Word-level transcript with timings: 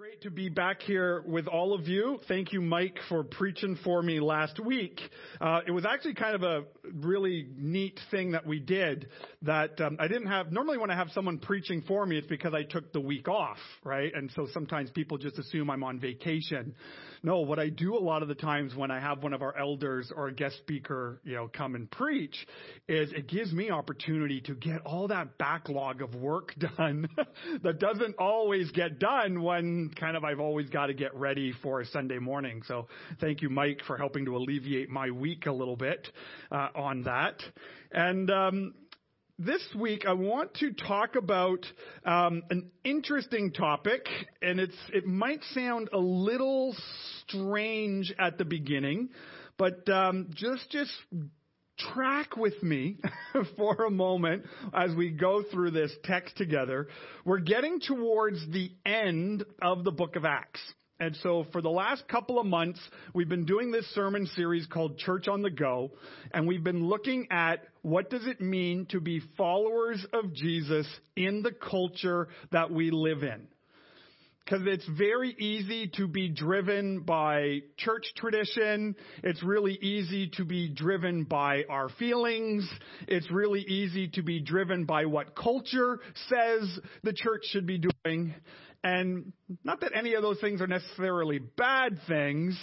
great 0.00 0.22
to 0.22 0.30
be 0.30 0.48
back 0.48 0.80
here 0.80 1.22
with 1.26 1.46
all 1.46 1.74
of 1.74 1.86
you. 1.86 2.18
Thank 2.26 2.54
you, 2.54 2.62
Mike, 2.62 2.96
for 3.10 3.22
preaching 3.22 3.76
for 3.84 4.02
me 4.02 4.18
last 4.18 4.58
week. 4.58 4.98
Uh, 5.38 5.60
it 5.66 5.72
was 5.72 5.84
actually 5.84 6.14
kind 6.14 6.34
of 6.34 6.42
a 6.42 6.62
really 7.04 7.46
neat 7.54 8.00
thing 8.10 8.30
that 8.30 8.46
we 8.46 8.60
did 8.60 9.08
that 9.42 9.78
um, 9.78 9.98
I 10.00 10.08
didn't 10.08 10.28
have. 10.28 10.52
Normally, 10.52 10.78
when 10.78 10.90
I 10.90 10.96
have 10.96 11.10
someone 11.10 11.36
preaching 11.38 11.82
for 11.86 12.06
me, 12.06 12.16
it's 12.16 12.26
because 12.26 12.54
I 12.54 12.62
took 12.62 12.94
the 12.94 13.00
week 13.00 13.28
off, 13.28 13.58
right? 13.84 14.10
And 14.14 14.30
so 14.34 14.46
sometimes 14.54 14.88
people 14.88 15.18
just 15.18 15.38
assume 15.38 15.68
I'm 15.68 15.84
on 15.84 16.00
vacation. 16.00 16.74
No, 17.22 17.40
what 17.40 17.58
I 17.58 17.68
do 17.68 17.94
a 17.96 18.00
lot 18.00 18.22
of 18.22 18.28
the 18.28 18.34
times 18.34 18.74
when 18.74 18.90
I 18.90 18.98
have 18.98 19.22
one 19.22 19.34
of 19.34 19.42
our 19.42 19.54
elders 19.54 20.10
or 20.14 20.28
a 20.28 20.32
guest 20.32 20.56
speaker, 20.56 21.20
you 21.22 21.34
know, 21.34 21.50
come 21.52 21.74
and 21.74 21.90
preach 21.90 22.46
is 22.88 23.12
it 23.12 23.28
gives 23.28 23.52
me 23.52 23.70
opportunity 23.70 24.40
to 24.42 24.54
get 24.54 24.80
all 24.86 25.08
that 25.08 25.36
backlog 25.36 26.00
of 26.00 26.14
work 26.14 26.54
done 26.76 27.06
that 27.62 27.78
doesn't 27.78 28.16
always 28.18 28.70
get 28.70 28.98
done 28.98 29.42
when 29.42 29.89
kind 29.96 30.16
of 30.16 30.24
I've 30.24 30.40
always 30.40 30.68
got 30.68 30.86
to 30.86 30.94
get 30.94 31.14
ready 31.14 31.52
for 31.62 31.80
a 31.80 31.86
Sunday 31.86 32.18
morning. 32.18 32.62
So 32.66 32.88
thank 33.20 33.42
you, 33.42 33.48
Mike, 33.48 33.80
for 33.86 33.96
helping 33.96 34.24
to 34.26 34.36
alleviate 34.36 34.88
my 34.88 35.10
week 35.10 35.46
a 35.46 35.52
little 35.52 35.76
bit 35.76 36.08
uh, 36.50 36.68
on 36.74 37.02
that. 37.02 37.36
And 37.92 38.30
um, 38.30 38.74
this 39.38 39.62
week 39.74 40.04
I 40.06 40.12
want 40.12 40.54
to 40.54 40.72
talk 40.72 41.16
about 41.16 41.64
um, 42.04 42.42
an 42.50 42.70
interesting 42.84 43.52
topic, 43.52 44.06
and 44.42 44.60
it's 44.60 44.76
it 44.92 45.06
might 45.06 45.42
sound 45.54 45.88
a 45.92 45.98
little 45.98 46.76
strange 47.26 48.12
at 48.18 48.36
the 48.36 48.44
beginning, 48.44 49.08
but 49.56 49.88
um, 49.88 50.28
just 50.34 50.70
just 50.70 50.92
track 51.92 52.36
with 52.36 52.62
me 52.62 52.96
for 53.56 53.84
a 53.84 53.90
moment 53.90 54.44
as 54.72 54.94
we 54.94 55.10
go 55.10 55.42
through 55.50 55.72
this 55.72 55.92
text 56.04 56.36
together. 56.36 56.88
We're 57.24 57.40
getting 57.40 57.80
towards 57.80 58.44
the 58.50 58.70
end 58.84 59.44
of 59.62 59.84
the 59.84 59.90
book 59.90 60.16
of 60.16 60.24
Acts. 60.24 60.60
And 61.00 61.16
so 61.22 61.46
for 61.50 61.62
the 61.62 61.70
last 61.70 62.06
couple 62.08 62.38
of 62.38 62.44
months, 62.44 62.78
we've 63.14 63.28
been 63.28 63.46
doing 63.46 63.70
this 63.70 63.86
sermon 63.94 64.26
series 64.36 64.66
called 64.66 64.98
Church 64.98 65.28
on 65.28 65.40
the 65.40 65.50
Go, 65.50 65.92
and 66.32 66.46
we've 66.46 66.62
been 66.62 66.86
looking 66.86 67.26
at 67.30 67.64
what 67.80 68.10
does 68.10 68.26
it 68.26 68.42
mean 68.42 68.86
to 68.90 69.00
be 69.00 69.22
followers 69.38 70.04
of 70.12 70.34
Jesus 70.34 70.86
in 71.16 71.42
the 71.42 71.52
culture 71.52 72.28
that 72.52 72.70
we 72.70 72.90
live 72.90 73.22
in. 73.22 73.48
Because 74.50 74.66
it's 74.66 74.88
very 74.98 75.30
easy 75.38 75.92
to 75.94 76.08
be 76.08 76.28
driven 76.28 77.02
by 77.02 77.60
church 77.76 78.06
tradition. 78.16 78.96
It's 79.22 79.44
really 79.44 79.74
easy 79.74 80.28
to 80.38 80.44
be 80.44 80.68
driven 80.68 81.22
by 81.22 81.64
our 81.68 81.88
feelings. 81.88 82.68
It's 83.06 83.30
really 83.30 83.60
easy 83.60 84.08
to 84.08 84.22
be 84.22 84.40
driven 84.40 84.86
by 84.86 85.04
what 85.04 85.36
culture 85.36 86.00
says 86.28 86.80
the 87.04 87.12
church 87.12 87.42
should 87.50 87.64
be 87.64 87.78
doing. 87.78 88.34
And 88.82 89.32
not 89.62 89.82
that 89.82 89.92
any 89.94 90.14
of 90.14 90.22
those 90.22 90.40
things 90.40 90.60
are 90.60 90.66
necessarily 90.66 91.38
bad 91.38 92.00
things, 92.08 92.58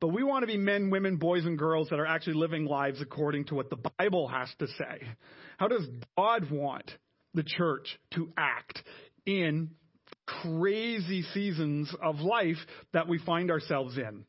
but 0.00 0.08
we 0.08 0.22
want 0.22 0.44
to 0.44 0.46
be 0.46 0.58
men, 0.58 0.90
women, 0.90 1.16
boys, 1.16 1.44
and 1.44 1.58
girls 1.58 1.88
that 1.88 1.98
are 1.98 2.06
actually 2.06 2.34
living 2.34 2.66
lives 2.66 3.00
according 3.00 3.46
to 3.46 3.56
what 3.56 3.68
the 3.68 3.78
Bible 3.98 4.28
has 4.28 4.48
to 4.60 4.68
say. 4.68 5.08
How 5.56 5.66
does 5.66 5.88
God 6.16 6.48
want 6.52 6.88
the 7.34 7.42
church 7.42 7.98
to 8.14 8.32
act 8.36 8.80
in 9.26 9.70
crazy 10.42 11.22
seasons 11.34 11.94
of 12.02 12.20
life 12.20 12.58
that 12.92 13.08
we 13.08 13.18
find 13.18 13.50
ourselves 13.50 13.98
in? 13.98 14.24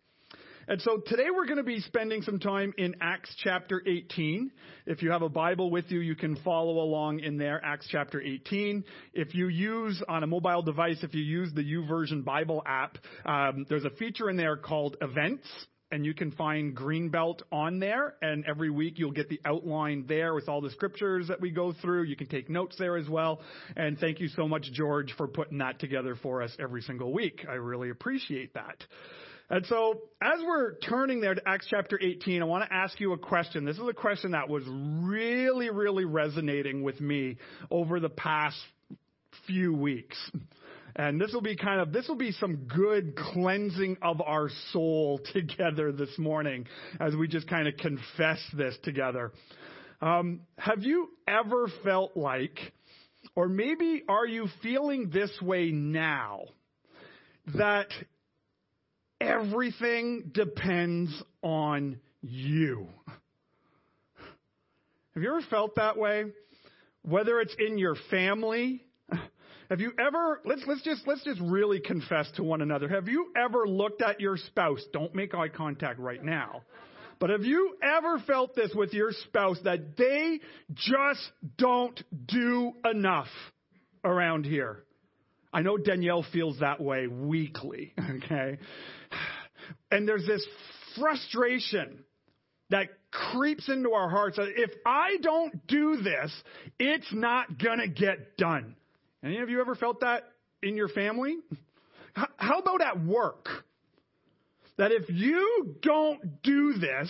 And 0.65 0.81
so 0.81 1.01
today 1.05 1.25
we're 1.33 1.45
going 1.45 1.57
to 1.57 1.63
be 1.63 1.81
spending 1.81 2.21
some 2.21 2.39
time 2.39 2.73
in 2.77 2.95
Acts 3.01 3.35
chapter 3.43 3.81
18. 3.85 4.49
If 4.85 5.01
you 5.01 5.11
have 5.11 5.21
a 5.21 5.27
Bible 5.27 5.69
with 5.69 5.91
you, 5.91 5.99
you 5.99 6.15
can 6.15 6.37
follow 6.37 6.79
along 6.79 7.19
in 7.19 7.37
there, 7.37 7.59
Acts 7.63 7.87
chapter 7.89 8.21
18. 8.21 8.85
If 9.13 9.35
you 9.35 9.49
use 9.49 10.01
on 10.07 10.23
a 10.23 10.27
mobile 10.27 10.61
device, 10.61 10.99
if 11.03 11.13
you 11.13 11.21
use 11.21 11.51
the 11.53 11.63
YouVersion 11.63 12.23
Bible 12.23 12.63
app, 12.65 12.97
um, 13.25 13.65
there's 13.67 13.83
a 13.83 13.89
feature 13.89 14.29
in 14.29 14.37
there 14.37 14.55
called 14.55 14.95
Events 15.01 15.47
and 15.93 16.03
you 16.03 16.15
can 16.15 16.31
find 16.31 16.75
Greenbelt 16.75 17.43
on 17.51 17.79
there. 17.79 18.15
And 18.19 18.43
every 18.47 18.71
week 18.71 18.97
you'll 18.97 19.11
get 19.11 19.29
the 19.29 19.39
outline 19.45 20.05
there 20.07 20.33
with 20.33 20.49
all 20.49 20.59
the 20.59 20.71
scriptures 20.71 21.27
that 21.27 21.39
we 21.39 21.51
go 21.51 21.71
through. 21.71 22.03
You 22.03 22.15
can 22.15 22.25
take 22.25 22.49
notes 22.49 22.75
there 22.79 22.97
as 22.97 23.07
well. 23.07 23.41
And 23.77 23.99
thank 23.99 24.19
you 24.19 24.27
so 24.29 24.47
much, 24.47 24.63
George, 24.73 25.13
for 25.15 25.27
putting 25.27 25.59
that 25.59 25.79
together 25.79 26.15
for 26.15 26.41
us 26.41 26.51
every 26.59 26.81
single 26.81 27.13
week. 27.13 27.45
I 27.47 27.53
really 27.53 27.91
appreciate 27.91 28.55
that. 28.55 28.83
And 29.51 29.67
so, 29.67 30.01
as 30.19 30.39
we're 30.43 30.79
turning 30.79 31.21
there 31.21 31.35
to 31.35 31.41
Acts 31.47 31.67
chapter 31.69 31.99
18, 32.01 32.41
I 32.41 32.45
want 32.45 32.67
to 32.67 32.73
ask 32.73 32.99
you 32.99 33.13
a 33.13 33.17
question. 33.17 33.63
This 33.63 33.77
is 33.77 33.87
a 33.87 33.93
question 33.93 34.31
that 34.31 34.49
was 34.49 34.63
really, 34.67 35.69
really 35.69 36.05
resonating 36.05 36.81
with 36.81 36.99
me 37.01 37.37
over 37.69 37.99
the 37.99 38.09
past 38.09 38.57
few 39.45 39.75
weeks. 39.75 40.17
And 40.95 41.19
this 41.19 41.33
will 41.33 41.41
be 41.41 41.55
kind 41.55 41.81
of, 41.81 41.91
this 41.91 42.07
will 42.07 42.15
be 42.15 42.31
some 42.33 42.67
good 42.67 43.15
cleansing 43.15 43.97
of 44.01 44.21
our 44.21 44.49
soul 44.71 45.19
together 45.33 45.91
this 45.91 46.17
morning 46.17 46.67
as 46.99 47.15
we 47.15 47.27
just 47.27 47.47
kind 47.47 47.67
of 47.67 47.75
confess 47.77 48.39
this 48.55 48.75
together. 48.83 49.31
Um, 50.01 50.41
have 50.57 50.83
you 50.83 51.09
ever 51.27 51.67
felt 51.83 52.15
like, 52.15 52.59
or 53.35 53.47
maybe 53.47 54.03
are 54.07 54.27
you 54.27 54.47
feeling 54.61 55.09
this 55.11 55.31
way 55.41 55.71
now, 55.71 56.41
that 57.55 57.87
Everything 59.23 60.31
depends 60.33 61.09
on 61.41 61.97
you. 62.21 62.87
Have 65.13 65.23
you 65.23 65.29
ever 65.29 65.41
felt 65.49 65.75
that 65.75 65.97
way? 65.97 66.25
Whether 67.03 67.39
it's 67.39 67.55
in 67.57 67.77
your 67.77 67.95
family, 68.11 68.83
have 69.69 69.79
you 69.79 69.91
ever 69.99 70.41
let's 70.45 70.63
let's 70.67 70.81
just 70.81 71.07
let's 71.07 71.23
just 71.23 71.39
really 71.41 71.79
confess 71.79 72.29
to 72.35 72.43
one 72.43 72.61
another. 72.61 72.87
Have 72.87 73.07
you 73.07 73.31
ever 73.35 73.67
looked 73.67 74.01
at 74.01 74.19
your 74.19 74.37
spouse? 74.37 74.83
Don't 74.93 75.13
make 75.15 75.33
eye 75.33 75.49
contact 75.49 75.99
right 75.99 76.23
now. 76.23 76.61
But 77.19 77.29
have 77.29 77.43
you 77.43 77.77
ever 77.81 78.19
felt 78.19 78.55
this 78.55 78.71
with 78.75 78.93
your 78.93 79.11
spouse 79.11 79.57
that 79.63 79.95
they 79.97 80.39
just 80.73 81.31
don't 81.57 82.01
do 82.27 82.73
enough 82.83 83.29
around 84.03 84.45
here? 84.45 84.83
I 85.53 85.61
know 85.61 85.77
Danielle 85.77 86.25
feels 86.33 86.59
that 86.59 86.81
way 86.81 87.07
weekly, 87.07 87.93
okay? 88.23 88.57
And 89.91 90.07
there's 90.07 90.25
this 90.25 90.45
frustration 90.99 92.03
that 92.71 92.89
creeps 93.11 93.69
into 93.69 93.91
our 93.91 94.09
hearts 94.09 94.37
if 94.39 94.71
I 94.85 95.17
don't 95.21 95.65
do 95.67 95.97
this, 95.97 96.33
it's 96.79 97.13
not 97.13 97.57
going 97.57 97.79
to 97.79 97.87
get 97.87 98.35
done. 98.35 98.75
Any 99.23 99.39
of 99.39 99.49
you 99.49 99.61
ever 99.61 99.75
felt 99.75 100.01
that 100.01 100.23
in 100.61 100.75
your 100.75 100.89
family? 100.89 101.37
How 102.13 102.59
about 102.59 102.81
at 102.81 103.03
work? 103.03 103.47
That 104.77 104.91
if 104.91 105.09
you 105.09 105.75
don't 105.81 106.41
do 106.41 106.73
this, 106.73 107.09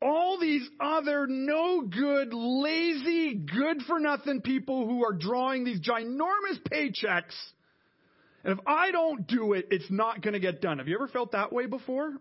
all 0.00 0.38
these 0.40 0.66
other 0.80 1.26
no 1.26 1.82
good, 1.82 2.32
lazy, 2.32 3.34
good 3.34 3.82
for 3.86 4.00
nothing 4.00 4.40
people 4.40 4.86
who 4.86 5.04
are 5.04 5.12
drawing 5.12 5.64
these 5.64 5.80
ginormous 5.80 6.60
paychecks 6.72 7.34
and 8.44 8.58
if 8.58 8.66
I 8.66 8.90
don't 8.90 9.26
do 9.26 9.52
it, 9.52 9.68
it's 9.70 9.90
not 9.90 10.22
going 10.22 10.32
to 10.32 10.40
get 10.40 10.60
done. 10.60 10.78
Have 10.78 10.88
you 10.88 10.94
ever 10.94 11.08
felt 11.08 11.32
that 11.32 11.52
way 11.52 11.66
before? 11.66 12.12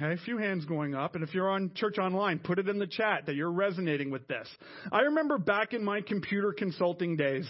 Okay, 0.00 0.12
a 0.12 0.24
few 0.24 0.38
hands 0.38 0.64
going 0.64 0.94
up. 0.94 1.16
And 1.16 1.24
if 1.24 1.34
you're 1.34 1.50
on 1.50 1.72
church 1.74 1.98
online, 1.98 2.38
put 2.38 2.60
it 2.60 2.68
in 2.68 2.78
the 2.78 2.86
chat 2.86 3.26
that 3.26 3.34
you're 3.34 3.50
resonating 3.50 4.12
with 4.12 4.28
this. 4.28 4.46
I 4.92 5.00
remember 5.00 5.38
back 5.38 5.72
in 5.72 5.82
my 5.82 6.02
computer 6.02 6.52
consulting 6.52 7.16
days, 7.16 7.48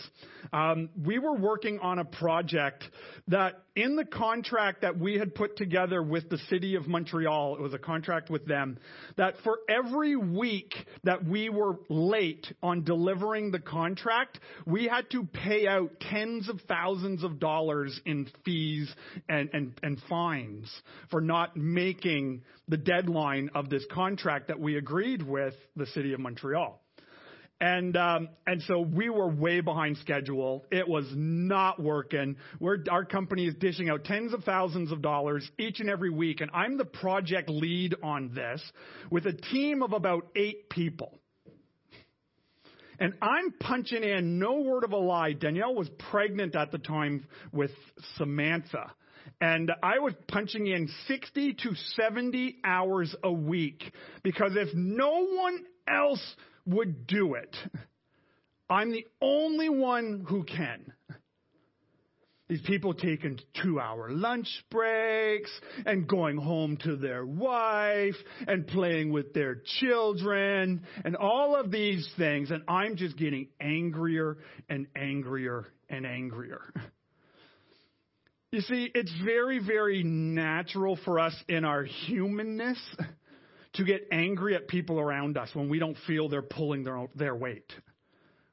um, 0.51 0.89
we 1.05 1.19
were 1.19 1.35
working 1.35 1.79
on 1.81 1.99
a 1.99 2.07
project 2.07 2.85
that 3.27 3.65
in 3.77 3.97
the 3.97 4.05
contract 4.05 4.81
that 4.81 4.99
we 4.99 5.19
had 5.19 5.35
put 5.35 5.57
together 5.57 6.03
with 6.03 6.31
the 6.31 6.39
city 6.49 6.75
of 6.75 6.89
Montreal, 6.89 7.57
it 7.57 7.61
was 7.61 7.75
a 7.75 7.79
contract 7.79 8.31
with 8.31 8.47
them, 8.47 8.79
that 9.17 9.35
for 9.45 9.59
every 9.69 10.17
week 10.17 10.75
that 11.05 11.25
we 11.25 11.49
were 11.49 11.79
late 11.89 12.47
on 12.63 12.83
delivering 12.83 13.51
the 13.51 13.61
contract, 13.61 14.41
we 14.67 14.87
had 14.87 15.09
to 15.11 15.25
pay 15.25 15.67
out 15.67 15.91
tens 16.01 16.49
of 16.49 16.61
thousands 16.67 17.23
of 17.23 17.39
dollars 17.39 18.01
in 18.07 18.27
fees 18.45 18.93
and, 19.29 19.51
and, 19.53 19.75
and 19.83 20.01
fines 20.09 20.73
for 21.11 21.21
not 21.21 21.57
making 21.57 22.38
the 22.69 22.77
deadline 22.77 23.51
of 23.55 23.71
this 23.71 23.85
contract 23.93 24.49
that 24.49 24.61
we 24.61 24.77
agreed 24.77 25.23
with 25.23 25.55
the 25.77 25.87
city 25.87 26.13
of 26.13 26.21
Montreal. 26.21 26.81
And 27.61 27.97
um, 27.97 28.29
and 28.47 28.63
so 28.63 28.81
we 28.81 29.09
were 29.09 29.29
way 29.29 29.61
behind 29.61 29.97
schedule. 29.99 30.65
It 30.71 30.87
was 30.87 31.07
not 31.13 31.83
working. 31.83 32.37
We're, 32.61 32.79
our 32.89 33.05
company 33.05 33.47
is 33.47 33.55
dishing 33.55 33.89
out 33.91 34.05
tens 34.05 34.33
of 34.33 34.45
thousands 34.45 34.93
of 34.93 35.03
dollars 35.03 35.49
each 35.59 35.81
and 35.81 35.91
every 35.91 36.11
week, 36.11 36.41
and 36.41 36.53
I'm 36.55 36.79
the 36.79 36.85
project 36.85 37.49
lead 37.49 37.97
on 38.01 38.33
this 38.33 38.63
with 39.11 39.27
a 39.27 39.33
team 39.33 39.83
of 39.83 39.93
about 39.93 40.29
eight 40.37 40.71
people. 40.71 41.19
And 43.01 43.15
I'm 43.23 43.53
punching 43.61 44.03
in, 44.03 44.39
no 44.39 44.61
word 44.61 44.85
of 44.85 44.93
a 44.93 44.97
lie. 44.97 45.33
Danielle 45.33 45.75
was 45.75 45.89
pregnant 46.11 46.57
at 46.57 46.73
the 46.73 46.79
time 46.79 47.27
with 47.53 47.71
Samantha. 48.17 48.93
And 49.41 49.71
I 49.83 50.01
was 50.01 50.15
punching 50.27 50.67
in 50.67 50.89
60 51.07 51.55
to 51.55 51.75
70 51.95 52.57
hours 52.65 53.15
a 53.23 53.33
week 53.33 53.85
because 54.23 54.53
if 54.57 54.75
no 54.75 55.27
one 55.27 55.65
else 55.87 56.35
would 56.67 57.07
do 57.07 57.35
it, 57.35 57.57
I'm 58.69 58.91
the 58.91 59.07
only 59.21 59.69
one 59.69 60.25
who 60.29 60.45
can. 60.45 60.93
These 62.49 62.63
people 62.63 62.95
taking 62.95 63.39
two 63.63 63.79
hour 63.79 64.11
lunch 64.11 64.49
breaks 64.71 65.51
and 65.85 66.09
going 66.09 66.39
home 66.39 66.79
to 66.79 66.97
their 66.97 67.25
wife 67.27 68.17
and 68.47 68.67
playing 68.67 69.13
with 69.13 69.35
their 69.35 69.61
children 69.81 70.83
and 71.05 71.15
all 71.15 71.57
of 71.57 71.71
these 71.71 72.11
things. 72.17 72.51
And 72.51 72.63
I'm 72.67 72.97
just 72.97 73.19
getting 73.19 73.49
angrier 73.61 74.39
and 74.69 74.87
angrier 74.97 75.67
and 75.91 76.07
angrier. 76.07 76.73
You 78.51 78.63
see, 78.63 78.91
it's 78.95 79.13
very, 79.23 79.59
very 79.59 80.03
natural 80.03 80.99
for 81.05 81.21
us 81.21 81.35
in 81.49 81.67
our 81.67 81.85
humanness 81.85 82.79
to 83.75 83.85
get 83.85 84.09
angry 84.11 84.55
at 84.55 84.69
people 84.69 84.99
around 84.99 85.37
us 85.37 85.51
when 85.53 85.69
we 85.69 85.79
don't 85.79 85.99
feel 86.07 86.31
they're 86.31 86.41
pulling 86.41 86.83
their, 86.83 86.97
own, 86.97 87.09
their 87.15 87.35
weight. 87.35 87.71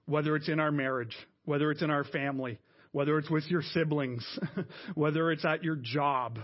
Whether 0.06 0.36
it's 0.36 0.50
in 0.50 0.59
our 0.59 0.71
marriage, 0.71 1.15
whether 1.45 1.71
it's 1.71 1.81
in 1.81 1.92
our 1.92 2.03
family, 2.03 2.59
whether 2.92 3.18
it's 3.18 3.30
with 3.30 3.45
your 3.47 3.62
siblings, 3.62 4.25
whether 4.95 5.31
it's 5.31 5.45
at 5.45 5.63
your 5.63 5.77
job. 5.77 6.39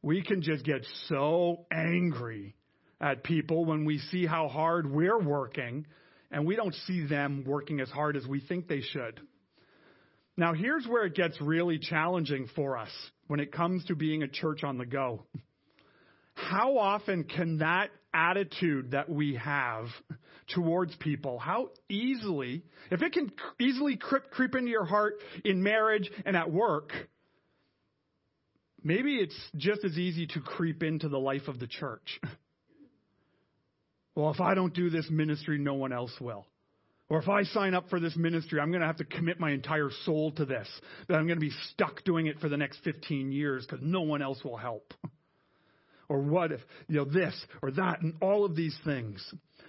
We 0.00 0.22
can 0.22 0.40
just 0.40 0.64
get 0.64 0.86
so 1.08 1.66
angry 1.72 2.54
at 3.00 3.24
people 3.24 3.64
when 3.64 3.84
we 3.84 3.98
see 3.98 4.24
how 4.24 4.46
hard 4.46 4.88
we're 4.88 5.20
working 5.20 5.86
and 6.30 6.46
we 6.46 6.54
don't 6.54 6.74
see 6.86 7.06
them 7.06 7.42
working 7.44 7.80
as 7.80 7.90
hard 7.90 8.16
as 8.16 8.24
we 8.24 8.40
think 8.40 8.68
they 8.68 8.82
should. 8.82 9.20
Now, 10.36 10.54
here's 10.54 10.86
where 10.86 11.04
it 11.04 11.14
gets 11.14 11.40
really 11.40 11.78
challenging 11.78 12.48
for 12.56 12.78
us 12.78 12.90
when 13.26 13.40
it 13.40 13.52
comes 13.52 13.84
to 13.86 13.94
being 13.94 14.22
a 14.22 14.28
church 14.28 14.64
on 14.64 14.78
the 14.78 14.86
go. 14.86 15.24
How 16.34 16.78
often 16.78 17.24
can 17.24 17.58
that 17.58 17.90
attitude 18.14 18.92
that 18.92 19.08
we 19.08 19.36
have 19.36 19.86
towards 20.54 20.94
people, 20.96 21.38
how 21.38 21.70
easily, 21.88 22.62
if 22.90 23.02
it 23.02 23.12
can 23.12 23.32
easily 23.60 23.96
creep, 23.96 24.24
creep 24.30 24.54
into 24.54 24.70
your 24.70 24.84
heart 24.84 25.14
in 25.44 25.62
marriage 25.62 26.10
and 26.24 26.36
at 26.36 26.50
work, 26.50 26.92
maybe 28.82 29.16
it's 29.16 29.38
just 29.56 29.84
as 29.84 29.96
easy 29.96 30.26
to 30.28 30.40
creep 30.40 30.82
into 30.82 31.08
the 31.08 31.18
life 31.18 31.48
of 31.48 31.58
the 31.58 31.66
church. 31.66 32.20
Well, 34.14 34.30
if 34.30 34.40
I 34.40 34.54
don't 34.54 34.74
do 34.74 34.90
this 34.90 35.08
ministry, 35.10 35.58
no 35.58 35.74
one 35.74 35.92
else 35.92 36.12
will. 36.20 36.46
Or 37.12 37.18
if 37.18 37.28
I 37.28 37.42
sign 37.42 37.74
up 37.74 37.90
for 37.90 38.00
this 38.00 38.16
ministry, 38.16 38.58
I'm 38.58 38.70
going 38.70 38.80
to 38.80 38.86
have 38.86 38.96
to 38.96 39.04
commit 39.04 39.38
my 39.38 39.50
entire 39.50 39.90
soul 40.06 40.32
to 40.32 40.46
this. 40.46 40.66
That 41.08 41.16
I'm 41.16 41.26
going 41.26 41.38
to 41.38 41.44
be 41.44 41.52
stuck 41.70 42.02
doing 42.04 42.26
it 42.26 42.40
for 42.40 42.48
the 42.48 42.56
next 42.56 42.78
15 42.84 43.30
years 43.30 43.66
because 43.66 43.84
no 43.84 44.00
one 44.00 44.22
else 44.22 44.42
will 44.42 44.56
help. 44.56 44.94
Or 46.08 46.20
what 46.20 46.52
if, 46.52 46.60
you 46.88 46.96
know, 46.96 47.04
this 47.06 47.34
or 47.62 47.70
that 47.70 48.02
and 48.02 48.14
all 48.20 48.44
of 48.44 48.54
these 48.54 48.76
things. 48.84 49.24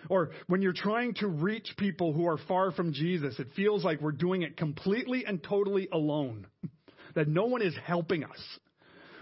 Or 0.10 0.32
when 0.48 0.62
you're 0.62 0.74
trying 0.74 1.14
to 1.16 1.28
reach 1.28 1.74
people 1.78 2.12
who 2.12 2.28
are 2.28 2.38
far 2.38 2.72
from 2.72 2.92
Jesus, 2.92 3.40
it 3.40 3.48
feels 3.56 3.86
like 3.86 4.02
we're 4.02 4.12
doing 4.12 4.42
it 4.42 4.58
completely 4.58 5.24
and 5.26 5.42
totally 5.42 5.88
alone. 5.92 6.48
That 7.16 7.28
no 7.28 7.46
one 7.46 7.62
is 7.62 7.76
helping 7.86 8.24
us. 8.24 8.60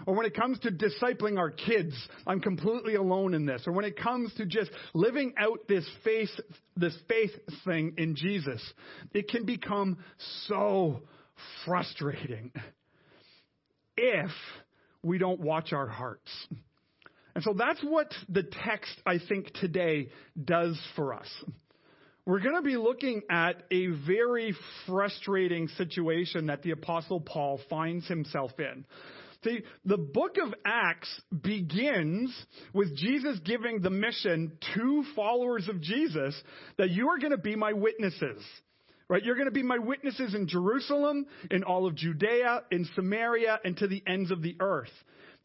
Or 0.06 0.14
when 0.14 0.26
it 0.26 0.34
comes 0.34 0.58
to 0.60 0.70
discipling 0.70 1.38
our 1.38 1.50
kids, 1.50 1.94
I'm 2.26 2.40
completely 2.40 2.94
alone 2.94 3.34
in 3.34 3.46
this. 3.46 3.62
Or 3.66 3.72
when 3.72 3.84
it 3.84 3.96
comes 3.96 4.32
to 4.34 4.46
just 4.46 4.70
living 4.94 5.34
out 5.38 5.60
this 5.68 5.88
faith, 6.04 6.30
this 6.76 6.96
faith 7.08 7.32
thing 7.64 7.94
in 7.98 8.16
Jesus, 8.16 8.62
it 9.12 9.28
can 9.28 9.44
become 9.44 9.98
so 10.46 11.02
frustrating 11.64 12.52
if 13.96 14.30
we 15.02 15.18
don't 15.18 15.40
watch 15.40 15.72
our 15.72 15.86
hearts. 15.86 16.30
And 17.34 17.42
so 17.42 17.54
that's 17.56 17.80
what 17.82 18.12
the 18.28 18.42
text, 18.42 18.92
I 19.06 19.18
think, 19.18 19.52
today 19.54 20.10
does 20.42 20.78
for 20.96 21.14
us. 21.14 21.28
We're 22.24 22.40
going 22.40 22.54
to 22.54 22.62
be 22.62 22.76
looking 22.76 23.22
at 23.30 23.62
a 23.70 23.86
very 24.06 24.54
frustrating 24.86 25.66
situation 25.68 26.46
that 26.46 26.62
the 26.62 26.70
Apostle 26.70 27.20
Paul 27.20 27.58
finds 27.68 28.06
himself 28.06 28.52
in. 28.58 28.84
See, 29.44 29.62
the 29.84 29.98
book 29.98 30.36
of 30.38 30.54
Acts 30.64 31.20
begins 31.42 32.32
with 32.72 32.96
Jesus 32.96 33.40
giving 33.44 33.80
the 33.80 33.90
mission 33.90 34.52
to 34.74 35.04
followers 35.16 35.68
of 35.68 35.80
Jesus 35.80 36.40
that 36.78 36.90
you 36.90 37.08
are 37.08 37.18
going 37.18 37.32
to 37.32 37.38
be 37.38 37.56
my 37.56 37.72
witnesses. 37.72 38.42
Right? 39.08 39.22
You're 39.22 39.34
going 39.34 39.46
to 39.46 39.50
be 39.50 39.64
my 39.64 39.78
witnesses 39.78 40.34
in 40.34 40.48
Jerusalem, 40.48 41.26
in 41.50 41.64
all 41.64 41.86
of 41.86 41.96
Judea, 41.96 42.62
in 42.70 42.88
Samaria, 42.94 43.60
and 43.64 43.76
to 43.78 43.86
the 43.86 44.02
ends 44.06 44.30
of 44.30 44.42
the 44.42 44.56
earth. 44.60 44.92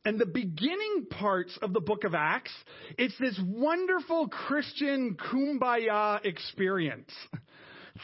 And 0.05 0.19
the 0.19 0.25
beginning 0.25 1.07
parts 1.09 1.57
of 1.61 1.73
the 1.73 1.81
book 1.81 2.03
of 2.05 2.13
Acts, 2.13 2.53
it's 2.97 3.17
this 3.19 3.37
wonderful 3.45 4.29
Christian 4.29 5.17
kumbaya 5.17 6.23
experience. 6.23 7.11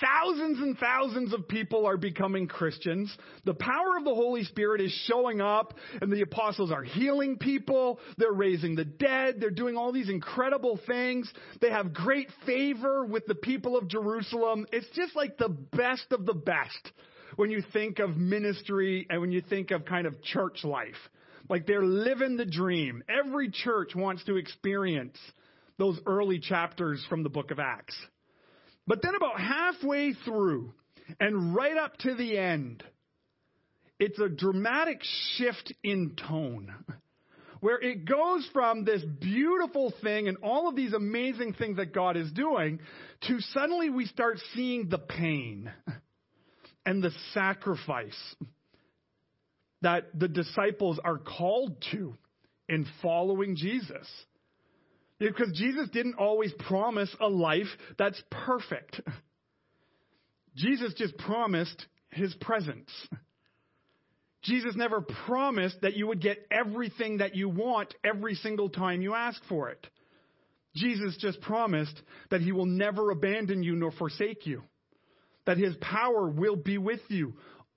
Thousands 0.01 0.59
and 0.59 0.77
thousands 0.77 1.33
of 1.33 1.47
people 1.47 1.85
are 1.85 1.97
becoming 1.97 2.47
Christians. 2.47 3.15
The 3.45 3.53
power 3.53 3.97
of 3.97 4.05
the 4.05 4.15
Holy 4.15 4.43
Spirit 4.43 4.81
is 4.81 4.91
showing 5.07 5.41
up, 5.41 5.75
and 6.01 6.11
the 6.11 6.21
apostles 6.21 6.71
are 6.71 6.83
healing 6.83 7.37
people. 7.37 7.99
They're 8.17 8.31
raising 8.31 8.75
the 8.75 8.85
dead. 8.85 9.35
They're 9.39 9.49
doing 9.49 9.77
all 9.77 9.91
these 9.91 10.09
incredible 10.09 10.79
things. 10.87 11.31
They 11.61 11.69
have 11.69 11.93
great 11.93 12.29
favor 12.45 13.05
with 13.05 13.25
the 13.27 13.35
people 13.35 13.77
of 13.77 13.87
Jerusalem. 13.87 14.65
It's 14.71 14.89
just 14.95 15.15
like 15.15 15.37
the 15.37 15.49
best 15.49 16.11
of 16.11 16.25
the 16.25 16.33
best 16.33 16.91
when 17.35 17.51
you 17.51 17.63
think 17.73 17.99
of 17.99 18.17
ministry 18.17 19.05
and 19.09 19.21
when 19.21 19.31
you 19.31 19.41
think 19.41 19.71
of 19.71 19.85
kind 19.85 20.07
of 20.07 20.21
church 20.21 20.63
life. 20.63 20.95
Like 21.49 21.67
they're 21.67 21.83
living 21.83 22.37
the 22.37 22.45
dream. 22.45 23.03
Every 23.09 23.49
church 23.51 23.95
wants 23.95 24.23
to 24.25 24.37
experience 24.37 25.17
those 25.77 25.99
early 26.05 26.39
chapters 26.39 27.05
from 27.09 27.23
the 27.23 27.29
book 27.29 27.51
of 27.51 27.59
Acts. 27.59 27.95
But 28.85 29.01
then 29.01 29.15
about 29.15 29.39
halfway 29.39 30.13
through 30.13 30.73
and 31.19 31.55
right 31.55 31.77
up 31.77 31.97
to 31.99 32.15
the 32.15 32.37
end, 32.37 32.83
it's 33.99 34.19
a 34.19 34.29
dramatic 34.29 35.01
shift 35.37 35.73
in 35.83 36.15
tone 36.27 36.73
where 37.61 37.79
it 37.79 38.05
goes 38.05 38.47
from 38.51 38.83
this 38.83 39.01
beautiful 39.21 39.93
thing 40.03 40.27
and 40.27 40.37
all 40.43 40.67
of 40.67 40.75
these 40.75 40.93
amazing 40.93 41.53
things 41.53 41.77
that 41.77 41.93
God 41.93 42.17
is 42.17 42.31
doing 42.31 42.79
to 43.27 43.39
suddenly 43.39 43.89
we 43.89 44.05
start 44.05 44.39
seeing 44.53 44.89
the 44.89 44.97
pain 44.97 45.71
and 46.85 47.01
the 47.01 47.11
sacrifice 47.33 48.35
that 49.81 50.07
the 50.17 50.27
disciples 50.27 50.99
are 51.03 51.17
called 51.17 51.81
to 51.91 52.17
in 52.67 52.85
following 53.01 53.55
Jesus. 53.55 54.07
Because 55.31 55.57
Jesus 55.57 55.89
didn't 55.89 56.15
always 56.15 56.51
promise 56.67 57.13
a 57.19 57.27
life 57.27 57.67
that's 57.97 58.21
perfect. 58.29 58.99
Jesus 60.55 60.93
just 60.95 61.17
promised 61.17 61.85
his 62.09 62.33
presence. 62.41 62.89
Jesus 64.43 64.75
never 64.75 64.99
promised 65.25 65.79
that 65.81 65.95
you 65.95 66.07
would 66.07 66.21
get 66.21 66.45
everything 66.51 67.19
that 67.19 67.35
you 67.35 67.47
want 67.47 67.93
every 68.03 68.35
single 68.35 68.67
time 68.69 69.01
you 69.01 69.13
ask 69.13 69.41
for 69.47 69.69
it. 69.69 69.87
Jesus 70.75 71.15
just 71.19 71.39
promised 71.39 72.01
that 72.29 72.41
he 72.41 72.51
will 72.51 72.65
never 72.65 73.09
abandon 73.09 73.63
you 73.63 73.75
nor 73.75 73.91
forsake 73.91 74.45
you, 74.45 74.61
that 75.45 75.57
his 75.57 75.75
power 75.77 76.27
will 76.27 76.57
be 76.57 76.77
with 76.77 77.01
you 77.07 77.33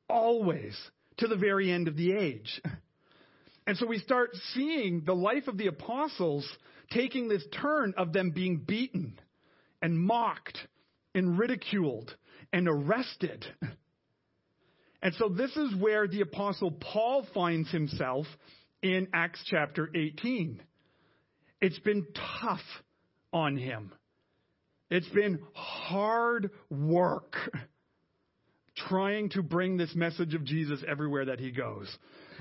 always 0.09 0.77
to 1.19 1.29
the 1.29 1.37
very 1.37 1.71
end 1.71 1.87
of 1.87 1.97
the 1.97 2.13
age. 2.13 2.61
And 3.69 3.77
so 3.77 3.87
we 3.87 3.99
start 3.99 4.31
seeing 4.55 5.03
the 5.05 5.15
life 5.15 5.47
of 5.47 5.59
the 5.59 5.67
apostles 5.69 6.49
taking 6.91 7.29
this 7.29 7.45
turn 7.61 7.95
of 7.97 8.13
them 8.13 8.31
being 8.31 8.59
beaten 8.59 9.19
and 9.83 9.99
mocked 9.99 10.59
and 11.15 11.39
ridiculed 11.39 12.15
and 12.53 12.69
arrested. 12.69 13.45
And 15.03 15.15
so 15.15 15.29
this 15.29 15.55
is 15.57 15.75
where 15.77 16.09
the 16.09 16.23
apostle 16.23 16.71
Paul 16.71 17.27
finds 17.35 17.71
himself 17.71 18.27
in 18.83 19.09
Acts 19.13 19.43
chapter 19.47 19.91
18. 19.95 20.61
It's 21.61 21.79
been 21.81 22.07
tough 22.41 22.61
on 23.33 23.57
him. 23.57 23.93
It's 24.91 25.09
been 25.09 25.41
hard 25.55 26.51
work 26.71 27.35
trying 28.89 29.31
to 29.31 29.43
bring 29.43 29.77
this 29.77 29.95
message 29.95 30.35
of 30.35 30.45
Jesus 30.45 30.83
everywhere 30.87 31.27
that 31.27 31.41
he 31.41 31.51
goes. 31.51 31.95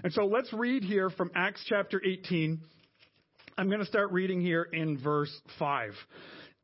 And 0.03 0.11
so 0.13 0.25
let's 0.25 0.51
read 0.53 0.83
here 0.83 1.09
from 1.09 1.31
Acts 1.33 1.63
chapter 1.67 2.01
18. 2.03 2.61
I'm 3.57 3.67
going 3.67 3.79
to 3.79 3.85
start 3.85 4.11
reading 4.11 4.41
here 4.41 4.63
in 4.63 4.97
verse 4.97 5.33
5. 5.59 5.93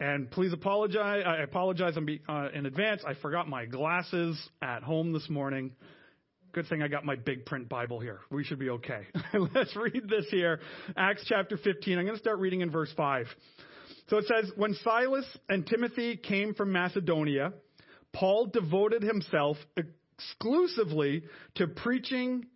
And 0.01 0.29
please 0.29 0.51
apologize. 0.51 1.23
I 1.25 1.37
apologize 1.37 1.95
uh, 1.95 2.47
in 2.53 2.65
advance. 2.65 3.01
I 3.07 3.13
forgot 3.13 3.47
my 3.47 3.65
glasses 3.65 4.37
at 4.61 4.83
home 4.83 5.13
this 5.13 5.29
morning. 5.29 5.71
Good 6.51 6.67
thing 6.67 6.81
I 6.81 6.89
got 6.89 7.05
my 7.05 7.15
big 7.15 7.45
print 7.45 7.69
Bible 7.69 8.01
here. 8.01 8.19
We 8.29 8.43
should 8.43 8.59
be 8.59 8.71
okay. 8.71 9.07
Let's 9.55 9.73
read 9.77 10.09
this 10.09 10.25
here. 10.31 10.59
Acts 10.97 11.23
chapter 11.27 11.55
15. 11.55 11.97
I'm 11.97 12.03
going 12.03 12.17
to 12.17 12.21
start 12.21 12.39
reading 12.39 12.59
in 12.59 12.69
verse 12.69 12.91
5. 12.97 13.27
So 14.09 14.17
it 14.17 14.25
says, 14.25 14.51
When 14.57 14.73
Silas 14.83 15.25
and 15.47 15.65
Timothy 15.65 16.17
came 16.17 16.53
from 16.53 16.73
Macedonia, 16.73 17.53
Paul 18.11 18.47
devoted 18.47 19.01
himself 19.01 19.55
exclusively 19.77 21.23
to 21.55 21.67
preaching, 21.67 22.47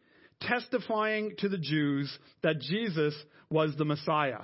testifying 0.42 1.34
to 1.40 1.50
the 1.50 1.58
Jews 1.58 2.16
that 2.44 2.60
Jesus 2.60 3.16
was 3.50 3.76
the 3.78 3.86
Messiah. 3.86 4.40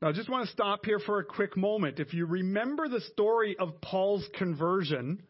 Now, 0.00 0.08
I 0.08 0.12
just 0.12 0.28
want 0.28 0.46
to 0.46 0.52
stop 0.52 0.84
here 0.84 0.98
for 0.98 1.18
a 1.18 1.24
quick 1.24 1.56
moment. 1.56 2.00
If 2.00 2.12
you 2.12 2.26
remember 2.26 2.88
the 2.88 3.00
story 3.00 3.56
of 3.58 3.80
Paul's 3.80 4.26
conversion, 4.36 5.22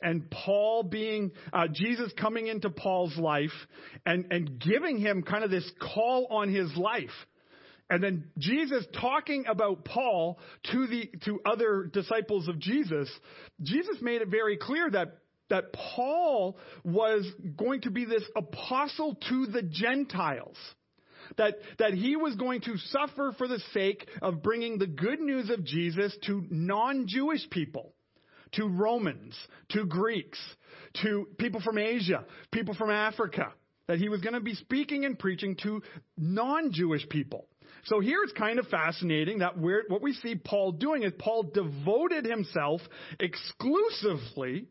and 0.00 0.30
Paul 0.30 0.82
being, 0.82 1.32
uh, 1.52 1.66
Jesus 1.72 2.12
coming 2.20 2.46
into 2.46 2.68
Paul's 2.68 3.16
life 3.16 3.54
and, 4.04 4.26
and 4.30 4.58
giving 4.58 4.98
him 4.98 5.22
kind 5.22 5.44
of 5.44 5.50
this 5.50 5.68
call 5.80 6.26
on 6.30 6.52
his 6.52 6.76
life. 6.76 7.10
And 7.88 8.02
then 8.02 8.24
Jesus 8.38 8.84
talking 9.00 9.44
about 9.48 9.84
Paul 9.84 10.38
to 10.72 10.86
the, 10.86 11.10
to 11.24 11.40
other 11.46 11.88
disciples 11.92 12.48
of 12.48 12.58
Jesus, 12.58 13.10
Jesus 13.62 13.96
made 14.00 14.22
it 14.22 14.28
very 14.28 14.56
clear 14.56 14.90
that 14.90 15.18
that 15.50 15.72
Paul 15.72 16.56
was 16.84 17.26
going 17.56 17.82
to 17.82 17.90
be 17.90 18.04
this 18.04 18.24
apostle 18.36 19.16
to 19.28 19.46
the 19.46 19.62
Gentiles. 19.62 20.56
That, 21.38 21.54
that 21.78 21.94
he 21.94 22.16
was 22.16 22.34
going 22.36 22.60
to 22.62 22.76
suffer 22.76 23.34
for 23.38 23.48
the 23.48 23.60
sake 23.72 24.06
of 24.20 24.42
bringing 24.42 24.78
the 24.78 24.86
good 24.86 25.20
news 25.20 25.48
of 25.48 25.64
Jesus 25.64 26.14
to 26.26 26.44
non 26.50 27.06
Jewish 27.08 27.48
people, 27.48 27.94
to 28.52 28.68
Romans, 28.68 29.34
to 29.70 29.86
Greeks, 29.86 30.38
to 31.02 31.26
people 31.38 31.62
from 31.62 31.78
Asia, 31.78 32.26
people 32.52 32.74
from 32.74 32.90
Africa. 32.90 33.52
That 33.88 33.98
he 33.98 34.10
was 34.10 34.20
going 34.20 34.34
to 34.34 34.40
be 34.40 34.54
speaking 34.54 35.06
and 35.06 35.18
preaching 35.18 35.56
to 35.62 35.82
non 36.18 36.72
Jewish 36.72 37.08
people. 37.08 37.48
So 37.84 38.00
here 38.00 38.22
it's 38.22 38.32
kind 38.32 38.58
of 38.58 38.66
fascinating 38.68 39.38
that 39.38 39.56
what 39.58 40.02
we 40.02 40.12
see 40.14 40.36
Paul 40.36 40.72
doing 40.72 41.02
is 41.02 41.12
Paul 41.18 41.50
devoted 41.54 42.24
himself 42.24 42.80
exclusively 43.18 44.68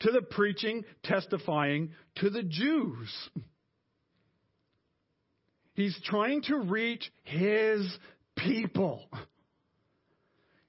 to 0.00 0.10
the 0.10 0.22
preaching, 0.22 0.84
testifying 1.02 1.90
to 2.16 2.30
the 2.30 2.42
Jews. 2.42 3.30
He's 5.74 5.98
trying 6.04 6.42
to 6.42 6.58
reach 6.58 7.10
his 7.24 7.86
people. 8.36 9.08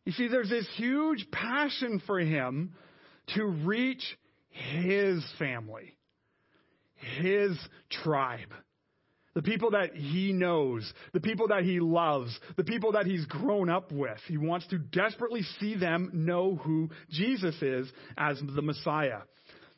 You 0.05 0.11
see, 0.11 0.27
there's 0.27 0.49
this 0.49 0.67
huge 0.75 1.27
passion 1.31 2.01
for 2.05 2.19
him 2.19 2.73
to 3.35 3.45
reach 3.45 4.03
his 4.49 5.23
family, 5.37 5.97
his 7.19 7.57
tribe 7.89 8.53
the 9.37 9.43
people 9.43 9.69
that 9.69 9.93
he 9.93 10.33
knows, 10.33 10.91
the 11.13 11.19
people 11.19 11.49
that 11.49 11.61
he 11.61 11.79
loves, 11.79 12.35
the 12.55 12.63
people 12.63 12.93
that 12.93 13.05
he's 13.05 13.23
grown 13.27 13.69
up 13.69 13.91
with. 13.91 14.17
He 14.27 14.35
wants 14.35 14.65
to 14.69 14.79
desperately 14.79 15.43
see 15.59 15.75
them 15.75 16.09
know 16.11 16.55
who 16.55 16.89
Jesus 17.11 17.53
is 17.61 17.87
as 18.17 18.41
the 18.55 18.63
Messiah. 18.63 19.19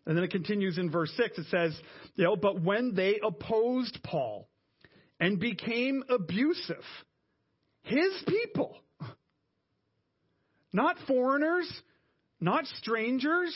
And 0.06 0.16
then 0.16 0.24
it 0.24 0.32
continues 0.32 0.78
in 0.78 0.89
verse 0.89 1.12
6. 1.18 1.39
It 1.39 1.48
says, 1.51 1.78
you 2.16 2.24
know, 2.24 2.38
but 2.38 2.62
when 2.62 2.96
they 2.96 3.20
opposed 3.22 4.00
Paul 4.01 4.48
and 5.20 5.42
became 5.42 6.06
abusive, 6.08 6.86
his 7.82 8.13
people, 8.30 8.78
not 10.72 10.96
foreigners, 11.06 11.70
not 12.39 12.66
strangers, 12.78 13.54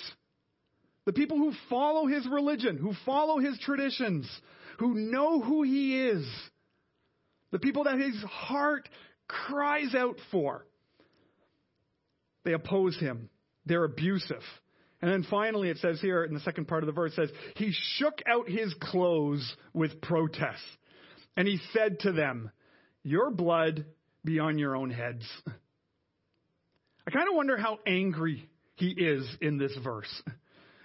the 1.06 1.14
people 1.14 1.38
who 1.38 1.54
follow 1.70 2.08
his 2.08 2.28
religion, 2.28 2.76
who 2.76 2.92
follow 3.06 3.40
his 3.40 3.58
traditions, 3.60 4.30
who 4.80 4.94
know 4.94 5.42
who 5.42 5.64
he 5.64 6.00
is, 6.00 6.26
the 7.52 7.60
people 7.60 7.86
that 7.86 8.00
his 8.00 8.16
heart 8.24 8.90
cries 9.28 9.94
out 9.96 10.18
for. 10.32 10.66
They 12.44 12.54
oppose 12.54 12.98
him. 12.98 13.30
They're 13.66 13.86
abusive. 13.86 14.42
And 15.02 15.12
then 15.12 15.26
finally, 15.30 15.70
it 15.70 15.78
says 15.78 16.00
here 16.02 16.24
in 16.24 16.34
the 16.34 16.40
second 16.40 16.68
part 16.68 16.84
of 16.84 16.88
the 16.88 16.94
verse, 16.94 17.16
says, 17.16 17.30
He 17.56 17.74
shook 17.98 18.22
out 18.26 18.50
his 18.50 18.74
clothes 18.80 19.56
with 19.74 20.02
protest. 20.02 20.64
And 21.36 21.48
he 21.48 21.60
said 21.74 22.00
to 22.02 22.12
them, 22.12 22.52
Your 23.04 23.32
blood 23.32 23.86
be 24.24 24.40
on 24.40 24.58
your 24.58 24.76
own 24.76 24.90
heads. 24.92 25.26
I 27.08 27.12
kind 27.12 27.28
of 27.28 27.36
wonder 27.36 27.58
how 27.58 27.80
angry 27.86 28.50
he 28.76 28.92
is 28.92 29.28
in 29.42 29.58
this 29.58 29.76
verse. 29.84 30.24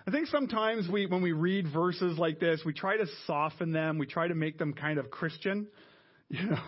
I 0.08 0.10
think 0.10 0.28
sometimes 0.28 0.88
we, 0.88 1.04
when 1.04 1.20
we 1.20 1.32
read 1.32 1.70
verses 1.70 2.16
like 2.16 2.40
this, 2.40 2.62
we 2.64 2.72
try 2.72 2.96
to 2.96 3.04
soften 3.26 3.72
them. 3.72 3.98
We 3.98 4.06
try 4.06 4.26
to 4.26 4.34
make 4.34 4.56
them 4.56 4.72
kind 4.72 4.98
of 4.98 5.10
Christian. 5.10 5.68
You 6.30 6.44
know, 6.50 6.58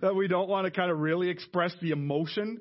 that 0.00 0.14
we 0.14 0.28
don't 0.28 0.48
want 0.48 0.66
to 0.66 0.70
kind 0.70 0.92
of 0.92 1.00
really 1.00 1.28
express 1.28 1.72
the 1.82 1.90
emotion, 1.90 2.60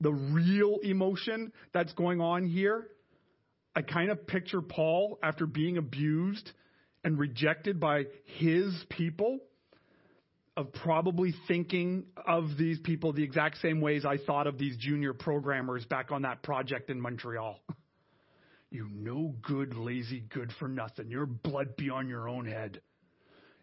the 0.00 0.10
real 0.10 0.78
emotion 0.82 1.52
that's 1.74 1.92
going 1.92 2.22
on 2.22 2.46
here. 2.46 2.86
I 3.74 3.82
kind 3.82 4.10
of 4.10 4.26
picture 4.26 4.62
Paul 4.62 5.18
after 5.22 5.44
being 5.44 5.76
abused 5.76 6.50
and 7.04 7.18
rejected 7.18 7.78
by 7.78 8.04
his 8.38 8.74
people 8.88 9.38
of 10.56 10.72
probably 10.72 11.34
thinking 11.46 12.04
of 12.26 12.56
these 12.58 12.78
people 12.78 13.12
the 13.12 13.24
exact 13.24 13.58
same 13.58 13.82
ways 13.82 14.06
I 14.06 14.16
thought 14.16 14.46
of 14.46 14.56
these 14.56 14.78
junior 14.78 15.12
programmers 15.12 15.84
back 15.84 16.10
on 16.10 16.22
that 16.22 16.42
project 16.42 16.88
in 16.88 16.98
Montreal. 16.98 17.60
You 18.70 18.88
no 18.92 19.34
good, 19.42 19.74
lazy, 19.76 20.24
good 20.32 20.50
for 20.58 20.68
nothing. 20.68 21.10
Your 21.10 21.26
blood 21.26 21.76
be 21.76 21.90
on 21.90 22.08
your 22.08 22.28
own 22.28 22.46
head. 22.46 22.80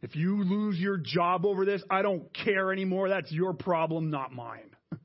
If 0.02 0.16
you 0.16 0.44
lose 0.44 0.78
your 0.78 0.98
job 0.98 1.46
over 1.46 1.66
this, 1.66 1.82
I 1.90 2.02
don't 2.02 2.34
care 2.34 2.72
anymore. 2.72 3.10
That's 3.10 3.32
your 3.32 3.54
problem, 3.54 4.10
not 4.10 4.32
mine. 4.32 4.76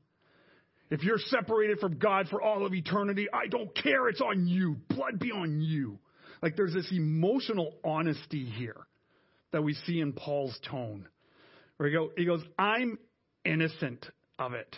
If 0.91 1.03
you're 1.03 1.19
separated 1.19 1.77
from 1.77 1.99
God 1.99 2.29
for 2.29 2.41
all 2.41 2.65
of 2.65 2.73
eternity, 2.73 3.27
I 3.31 3.45
don't 3.45 3.71
care. 3.75 4.09
It's 4.09 4.21
on 4.21 4.47
you. 4.47 4.77
Blood 4.89 5.19
be 5.19 5.31
on 5.31 5.61
you. 5.61 5.99
Like 6.41 6.55
there's 6.55 6.73
this 6.73 6.91
emotional 6.91 7.75
honesty 7.83 8.45
here 8.45 8.87
that 9.51 9.61
we 9.63 9.75
see 9.75 9.99
in 9.99 10.13
Paul's 10.13 10.57
tone. 10.69 11.07
Where 11.77 11.89
he, 11.89 11.95
go, 11.95 12.09
he 12.17 12.25
goes, 12.25 12.41
I'm 12.57 12.97
innocent 13.45 14.03
of 14.39 14.53
it. 14.53 14.75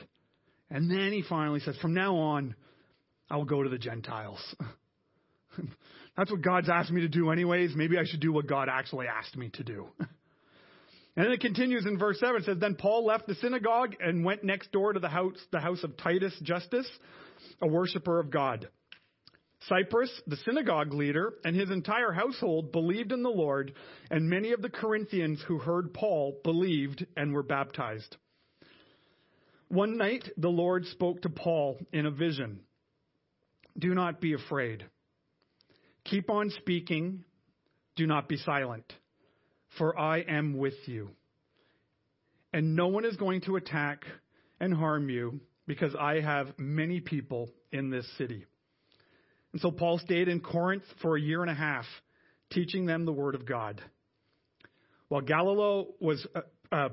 And 0.70 0.92
then 0.92 1.14
he 1.14 1.24
finally 1.28 1.62
says, 1.62 1.78
From 1.82 1.94
now 1.94 2.18
on, 2.18 2.56
I'll 3.30 3.46
go 3.46 3.64
to 3.64 3.70
the 3.70 3.78
Gentiles. 3.78 4.40
That's 6.18 6.32
what 6.32 6.42
God's 6.42 6.70
asked 6.70 6.92
me 6.92 7.02
to 7.02 7.08
do, 7.08 7.32
anyways. 7.32 7.72
Maybe 7.76 7.98
I 7.98 8.04
should 8.06 8.20
do 8.20 8.34
what 8.34 8.48
God 8.48 8.68
actually 8.70 9.08
asked 9.08 9.36
me 9.36 9.50
to 9.54 9.64
do. 9.64 9.88
And 11.16 11.26
then 11.26 11.34
it 11.34 11.42
continues 11.42 11.86
in 11.86 11.98
verse 11.98 12.20
7. 12.22 12.38
It 12.38 12.46
says, 12.46 12.58
Then 12.60 12.76
Paul 12.76 13.06
left 13.06 13.28
the 13.28 13.36
synagogue 13.36 13.96
and 14.00 14.24
went 14.24 14.46
next 14.46 14.72
door 14.72 14.94
to 14.94 15.00
the 15.00 15.10
house, 15.10 15.36
the 15.52 15.60
house 15.60 15.84
of 15.84 15.98
Titus 15.98 16.34
Justus, 16.42 16.88
a 17.62 17.68
worshiper 17.68 18.20
of 18.20 18.32
God. 18.32 18.70
Crispus, 19.68 20.10
the 20.26 20.38
synagogue 20.38 20.94
leader, 20.94 21.34
and 21.44 21.56
his 21.56 21.70
entire 21.70 22.12
household 22.12 22.72
believed 22.72 23.12
in 23.12 23.24
the 23.24 23.30
Lord, 23.30 23.74
and 24.10 24.30
many 24.30 24.54
of 24.54 24.62
the 24.62 24.70
Corinthians 24.70 25.44
who 25.48 25.60
heard 25.60 25.94
Paul 25.94 26.40
believed 26.44 27.06
and 27.16 27.34
were 27.34 27.44
baptized. 27.44 28.18
One 29.68 29.98
night, 29.98 30.28
the 30.38 30.50
Lord 30.50 30.86
spoke 30.88 31.22
to 31.22 31.30
Paul 31.30 31.80
in 31.94 32.06
a 32.06 32.12
vision 32.12 32.62
Do 33.78 33.94
not 33.94 34.20
be 34.20 34.34
afraid. 34.34 34.86
Keep 36.06 36.30
on 36.30 36.50
speaking. 36.52 37.24
Do 37.96 38.08
not 38.08 38.28
be 38.28 38.38
silent, 38.38 38.92
for 39.78 39.98
I 39.98 40.20
am 40.20 40.58
with 40.58 40.74
you. 40.86 41.12
And 42.54 42.76
no 42.76 42.88
one 42.88 43.06
is 43.06 43.16
going 43.18 43.42
to 43.42 43.56
attack 43.58 44.06
and 44.60 44.74
harm 44.74 45.10
you 45.10 45.42
because 45.68 45.96
I 45.96 46.22
have 46.22 46.48
many 46.58 47.00
people 47.00 47.50
in 47.72 47.90
this 47.90 48.06
city. 48.18 48.46
And 49.52 49.62
so 49.62 49.72
Paul 49.72 50.00
stayed 50.00 50.28
in 50.28 50.40
Corinth 50.40 50.84
for 51.02 51.16
a 51.16 51.22
year 51.22 51.42
and 51.42 51.52
a 51.52 51.56
half, 51.56 51.86
teaching 52.52 52.86
them 52.86 53.06
the 53.06 53.12
word 53.12 53.36
of 53.36 53.46
God. 53.46 53.82
While 55.10 55.22
Gallio 55.22 55.88
was 56.00 56.26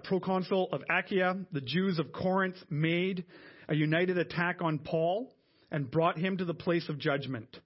proconsul 0.05 0.69
of 0.73 0.83
Achaia, 0.91 1.37
the 1.53 1.61
Jews 1.61 1.99
of 1.99 2.13
Corinth 2.13 2.57
made 2.69 3.25
a 3.69 3.75
united 3.75 4.19
attack 4.19 4.61
on 4.61 4.79
Paul 4.79 5.33
and 5.71 5.91
brought 5.91 6.19
him 6.19 6.39
to 6.39 6.45
the 6.45 6.55
place 6.55 6.89
of 6.89 6.99
judgment. 6.99 7.57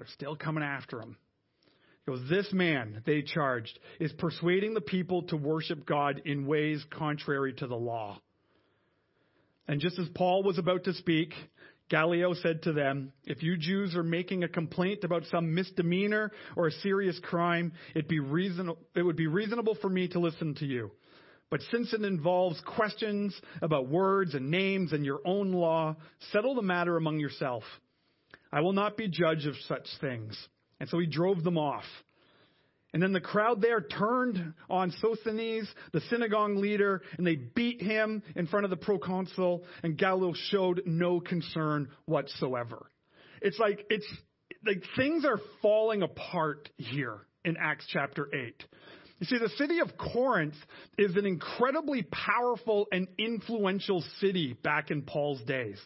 They're 0.00 0.08
still 0.14 0.34
coming 0.34 0.64
after 0.64 0.98
him. 0.98 1.18
He 2.06 2.10
goes, 2.10 2.26
This 2.30 2.50
man, 2.54 3.02
they 3.04 3.20
charged, 3.20 3.78
is 4.00 4.10
persuading 4.14 4.72
the 4.72 4.80
people 4.80 5.24
to 5.24 5.36
worship 5.36 5.84
God 5.84 6.22
in 6.24 6.46
ways 6.46 6.82
contrary 6.88 7.52
to 7.58 7.66
the 7.66 7.76
law. 7.76 8.18
And 9.68 9.78
just 9.78 9.98
as 9.98 10.08
Paul 10.14 10.42
was 10.42 10.56
about 10.56 10.84
to 10.84 10.94
speak, 10.94 11.34
Gallio 11.90 12.32
said 12.32 12.62
to 12.62 12.72
them, 12.72 13.12
If 13.26 13.42
you 13.42 13.58
Jews 13.58 13.94
are 13.94 14.02
making 14.02 14.42
a 14.42 14.48
complaint 14.48 15.04
about 15.04 15.24
some 15.30 15.54
misdemeanor 15.54 16.32
or 16.56 16.68
a 16.68 16.72
serious 16.72 17.20
crime, 17.22 17.74
it, 17.94 18.08
be 18.08 18.20
reason- 18.20 18.74
it 18.96 19.02
would 19.02 19.16
be 19.16 19.26
reasonable 19.26 19.76
for 19.82 19.90
me 19.90 20.08
to 20.08 20.18
listen 20.18 20.54
to 20.54 20.64
you. 20.64 20.92
But 21.50 21.60
since 21.70 21.92
it 21.92 22.02
involves 22.02 22.58
questions 22.62 23.38
about 23.60 23.90
words 23.90 24.34
and 24.34 24.50
names 24.50 24.94
and 24.94 25.04
your 25.04 25.20
own 25.26 25.52
law, 25.52 25.94
settle 26.32 26.54
the 26.54 26.62
matter 26.62 26.96
among 26.96 27.18
yourself. 27.18 27.64
I 28.52 28.60
will 28.60 28.72
not 28.72 28.96
be 28.96 29.08
judge 29.08 29.46
of 29.46 29.54
such 29.68 29.86
things. 30.00 30.36
And 30.80 30.88
so 30.88 30.98
he 30.98 31.06
drove 31.06 31.44
them 31.44 31.58
off. 31.58 31.84
And 32.92 33.02
then 33.02 33.12
the 33.12 33.20
crowd 33.20 33.62
there 33.62 33.80
turned 33.80 34.54
on 34.68 34.90
Sosthenes, 35.00 35.68
the 35.92 36.00
synagogue 36.10 36.56
leader, 36.56 37.02
and 37.16 37.26
they 37.26 37.36
beat 37.36 37.80
him 37.80 38.22
in 38.34 38.48
front 38.48 38.64
of 38.64 38.70
the 38.70 38.76
proconsul, 38.76 39.64
and 39.82 39.96
Gallio 39.96 40.32
showed 40.34 40.82
no 40.86 41.20
concern 41.20 41.88
whatsoever. 42.06 42.90
It's 43.40 43.58
like, 43.58 43.86
it's 43.90 44.06
like 44.66 44.82
things 44.96 45.24
are 45.24 45.38
falling 45.62 46.02
apart 46.02 46.68
here 46.78 47.18
in 47.44 47.56
Acts 47.58 47.86
chapter 47.88 48.28
8. 48.34 48.64
You 49.20 49.26
see, 49.26 49.38
the 49.38 49.50
city 49.50 49.80
of 49.80 49.98
Corinth 49.98 50.54
is 50.96 51.14
an 51.14 51.26
incredibly 51.26 52.02
powerful 52.04 52.88
and 52.90 53.06
influential 53.18 54.02
city 54.18 54.54
back 54.54 54.90
in 54.90 55.02
Paul's 55.02 55.42
days. 55.42 55.78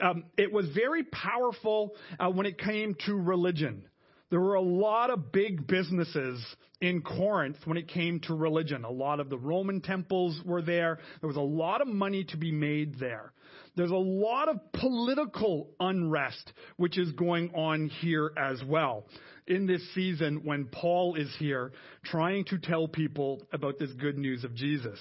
Um, 0.00 0.24
it 0.36 0.52
was 0.52 0.68
very 0.74 1.04
powerful 1.04 1.94
uh, 2.18 2.28
when 2.30 2.44
it 2.44 2.58
came 2.58 2.96
to 3.06 3.14
religion. 3.14 3.84
There 4.30 4.40
were 4.40 4.54
a 4.54 4.62
lot 4.62 5.10
of 5.10 5.30
big 5.30 5.66
businesses 5.66 6.44
in 6.80 7.02
Corinth 7.02 7.58
when 7.66 7.76
it 7.76 7.86
came 7.86 8.18
to 8.20 8.34
religion. 8.34 8.84
A 8.84 8.90
lot 8.90 9.20
of 9.20 9.30
the 9.30 9.38
Roman 9.38 9.80
temples 9.80 10.40
were 10.44 10.62
there. 10.62 10.98
There 11.20 11.28
was 11.28 11.36
a 11.36 11.40
lot 11.40 11.82
of 11.82 11.86
money 11.86 12.24
to 12.24 12.36
be 12.36 12.50
made 12.50 12.98
there. 12.98 13.32
There's 13.74 13.90
a 13.90 13.96
lot 13.96 14.48
of 14.48 14.60
political 14.72 15.70
unrest 15.80 16.52
which 16.76 16.98
is 16.98 17.10
going 17.12 17.54
on 17.54 17.88
here 18.00 18.32
as 18.36 18.62
well 18.66 19.06
in 19.46 19.66
this 19.66 19.82
season 19.94 20.42
when 20.44 20.66
Paul 20.66 21.14
is 21.14 21.34
here 21.38 21.72
trying 22.04 22.44
to 22.46 22.58
tell 22.58 22.86
people 22.86 23.42
about 23.52 23.78
this 23.78 23.90
good 23.92 24.18
news 24.18 24.44
of 24.44 24.54
Jesus. 24.54 24.98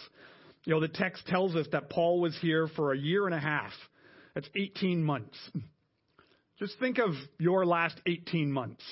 You 0.63 0.73
know, 0.73 0.79
the 0.79 0.87
text 0.87 1.25
tells 1.27 1.55
us 1.55 1.67
that 1.71 1.89
Paul 1.89 2.21
was 2.21 2.37
here 2.41 2.67
for 2.75 2.93
a 2.93 2.97
year 2.97 3.25
and 3.25 3.35
a 3.35 3.39
half. 3.39 3.73
That's 4.35 4.49
18 4.55 5.03
months. 5.03 5.37
Just 6.59 6.79
think 6.79 6.99
of 6.99 7.11
your 7.39 7.65
last 7.65 7.99
18 8.05 8.51
months 8.51 8.83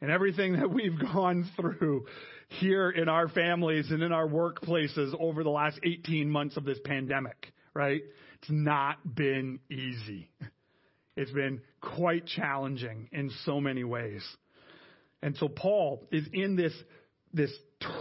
and 0.00 0.10
everything 0.10 0.54
that 0.54 0.70
we've 0.70 0.98
gone 1.12 1.48
through 1.56 2.06
here 2.48 2.90
in 2.90 3.08
our 3.08 3.28
families 3.28 3.90
and 3.90 4.02
in 4.02 4.12
our 4.12 4.26
workplaces 4.26 5.14
over 5.18 5.44
the 5.44 5.50
last 5.50 5.78
18 5.82 6.28
months 6.28 6.56
of 6.56 6.64
this 6.64 6.78
pandemic, 6.84 7.52
right? 7.74 8.02
It's 8.40 8.50
not 8.50 9.14
been 9.14 9.60
easy. 9.70 10.30
It's 11.16 11.32
been 11.32 11.60
quite 11.80 12.26
challenging 12.26 13.08
in 13.12 13.30
so 13.44 13.60
many 13.60 13.84
ways. 13.84 14.22
And 15.22 15.36
so 15.36 15.48
Paul 15.48 16.06
is 16.12 16.24
in 16.32 16.54
this, 16.54 16.72
this 17.32 17.50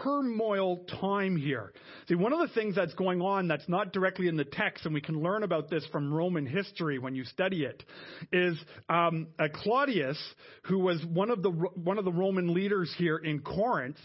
turmoil 0.04 0.86
time 1.00 1.36
here. 1.36 1.74
See, 2.08 2.16
one 2.16 2.34
of 2.34 2.40
the 2.40 2.54
things 2.54 2.76
that's 2.76 2.94
going 2.94 3.22
on 3.22 3.48
that's 3.48 3.68
not 3.68 3.92
directly 3.92 4.28
in 4.28 4.38
the 4.38 4.46
text, 4.46 4.86
and 4.86 4.94
we 4.94 5.02
can 5.02 5.22
learn 5.22 5.44
about 5.44 5.70
this 5.70 5.86
from 5.92 6.14
Roman 6.14 6.46
history 6.46 7.00
when 7.00 7.16
you 7.16 7.26
study 7.26 7.64
it, 7.64 7.84
is 8.32 8.58
um, 8.90 9.28
Claudius, 9.64 10.22
who 10.64 10.80
was 10.80 11.04
one 11.06 11.32
of 11.32 11.44
the 11.44 11.50
one 11.50 11.98
of 11.98 12.06
the 12.06 12.12
Roman 12.12 12.54
leaders 12.54 12.94
here 12.98 13.18
in 13.18 13.40
Corinth, 13.40 13.98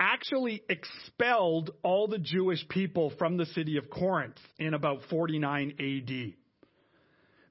actually 0.00 0.62
expelled 0.68 1.70
all 1.82 2.06
the 2.06 2.18
Jewish 2.18 2.66
people 2.68 3.12
from 3.18 3.36
the 3.36 3.46
city 3.46 3.76
of 3.76 3.90
Corinth 3.90 4.38
in 4.58 4.74
about 4.74 5.00
49 5.10 5.74
AD 5.78 6.34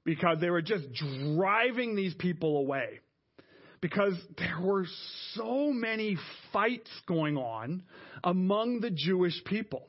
because 0.03 0.39
they 0.39 0.49
were 0.49 0.61
just 0.61 0.85
driving 0.93 1.95
these 1.95 2.13
people 2.13 2.57
away 2.57 2.99
because 3.81 4.13
there 4.37 4.59
were 4.61 4.85
so 5.33 5.71
many 5.71 6.17
fights 6.53 6.89
going 7.07 7.37
on 7.37 7.83
among 8.23 8.79
the 8.79 8.89
Jewish 8.89 9.43
people. 9.45 9.87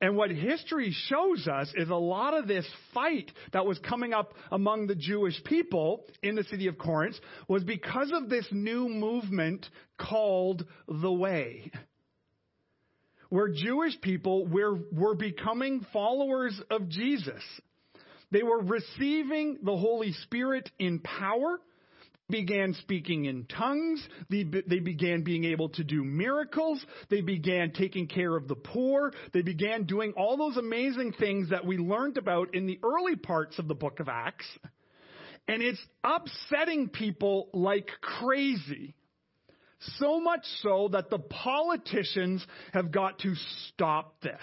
And 0.00 0.16
what 0.16 0.30
history 0.30 0.94
shows 1.08 1.48
us 1.48 1.72
is 1.74 1.88
a 1.88 1.94
lot 1.94 2.34
of 2.34 2.46
this 2.46 2.66
fight 2.92 3.30
that 3.52 3.64
was 3.64 3.78
coming 3.78 4.12
up 4.12 4.34
among 4.52 4.86
the 4.86 4.94
Jewish 4.94 5.42
people 5.44 6.04
in 6.22 6.34
the 6.34 6.44
city 6.44 6.66
of 6.66 6.76
Corinth 6.76 7.16
was 7.48 7.64
because 7.64 8.12
of 8.12 8.28
this 8.28 8.46
new 8.50 8.88
movement 8.88 9.66
called 9.98 10.66
the 10.86 11.12
Way. 11.12 11.70
Where 13.30 13.48
Jewish 13.48 13.98
people 14.02 14.46
were, 14.46 14.78
were 14.92 15.14
becoming 15.14 15.86
followers 15.92 16.60
of 16.70 16.88
Jesus. 16.90 17.42
They 18.30 18.42
were 18.42 18.60
receiving 18.60 19.58
the 19.62 19.76
Holy 19.76 20.12
Spirit 20.12 20.70
in 20.78 20.98
power 21.00 21.58
began 22.28 22.74
speaking 22.74 23.26
in 23.26 23.44
tongues. 23.44 24.06
They, 24.30 24.44
they 24.44 24.80
began 24.80 25.22
being 25.22 25.44
able 25.44 25.68
to 25.70 25.84
do 25.84 26.02
miracles. 26.02 26.84
They 27.08 27.20
began 27.20 27.72
taking 27.72 28.08
care 28.08 28.36
of 28.36 28.48
the 28.48 28.54
poor. 28.54 29.12
They 29.32 29.42
began 29.42 29.84
doing 29.84 30.12
all 30.16 30.36
those 30.36 30.56
amazing 30.56 31.12
things 31.12 31.50
that 31.50 31.64
we 31.64 31.78
learned 31.78 32.18
about 32.18 32.54
in 32.54 32.66
the 32.66 32.80
early 32.82 33.16
parts 33.16 33.58
of 33.58 33.68
the 33.68 33.74
book 33.74 34.00
of 34.00 34.08
Acts. 34.08 34.46
And 35.48 35.62
it's 35.62 35.80
upsetting 36.02 36.88
people 36.88 37.48
like 37.52 37.88
crazy. 38.00 38.94
So 39.98 40.20
much 40.20 40.44
so 40.62 40.88
that 40.92 41.10
the 41.10 41.18
politicians 41.18 42.44
have 42.72 42.90
got 42.90 43.20
to 43.20 43.34
stop 43.68 44.20
this 44.22 44.40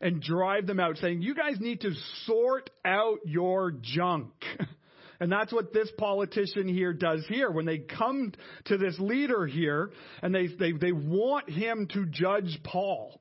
and 0.00 0.20
drive 0.20 0.66
them 0.66 0.80
out, 0.80 0.96
saying, 0.96 1.22
You 1.22 1.34
guys 1.34 1.60
need 1.60 1.82
to 1.82 1.92
sort 2.26 2.70
out 2.84 3.18
your 3.24 3.70
junk. 3.70 4.32
And 5.24 5.32
that's 5.32 5.54
what 5.54 5.72
this 5.72 5.90
politician 5.96 6.68
here 6.68 6.92
does 6.92 7.24
here. 7.26 7.50
When 7.50 7.64
they 7.64 7.78
come 7.78 8.34
to 8.66 8.76
this 8.76 8.94
leader 8.98 9.46
here 9.46 9.90
and 10.20 10.34
they, 10.34 10.48
they, 10.48 10.72
they 10.72 10.92
want 10.92 11.48
him 11.48 11.88
to 11.94 12.04
judge 12.04 12.60
Paul. 12.62 13.18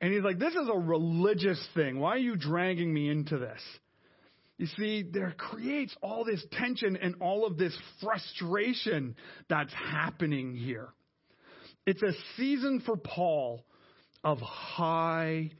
And 0.00 0.12
he's 0.12 0.24
like, 0.24 0.40
This 0.40 0.54
is 0.54 0.68
a 0.68 0.76
religious 0.76 1.64
thing. 1.74 2.00
Why 2.00 2.16
are 2.16 2.18
you 2.18 2.34
dragging 2.34 2.92
me 2.92 3.08
into 3.08 3.38
this? 3.38 3.60
You 4.58 4.66
see, 4.76 5.04
there 5.08 5.32
creates 5.38 5.94
all 6.02 6.24
this 6.24 6.44
tension 6.50 6.96
and 6.96 7.14
all 7.20 7.46
of 7.46 7.58
this 7.58 7.78
frustration 8.02 9.14
that's 9.48 9.72
happening 9.72 10.56
here. 10.56 10.88
It's 11.86 12.02
a 12.02 12.12
season 12.36 12.82
for 12.84 12.96
Paul 12.96 13.64
of 14.24 14.38
high 14.40 15.52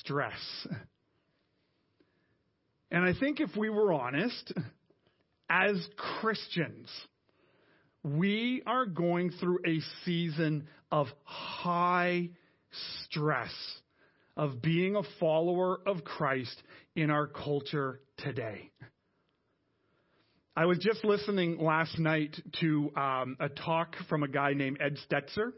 stress. 0.00 0.66
And 2.92 3.06
I 3.06 3.18
think 3.18 3.40
if 3.40 3.56
we 3.56 3.70
were 3.70 3.90
honest, 3.94 4.52
as 5.48 5.76
Christians, 5.96 6.88
we 8.02 8.62
are 8.66 8.86
going 8.86 9.30
through 9.30 9.60
a 9.66 9.80
season 10.04 10.66
of 10.90 11.06
high 11.24 12.30
stress 13.04 13.52
of 14.36 14.62
being 14.62 14.96
a 14.96 15.02
follower 15.20 15.78
of 15.86 16.04
Christ 16.04 16.62
in 16.96 17.10
our 17.10 17.26
culture 17.26 18.00
today. 18.18 18.70
I 20.54 20.66
was 20.66 20.78
just 20.78 21.04
listening 21.04 21.58
last 21.58 21.98
night 21.98 22.36
to 22.60 22.92
um, 22.94 23.36
a 23.40 23.48
talk 23.48 23.96
from 24.08 24.22
a 24.22 24.28
guy 24.28 24.52
named 24.52 24.78
Ed 24.80 24.98
Stetzer. 25.08 25.52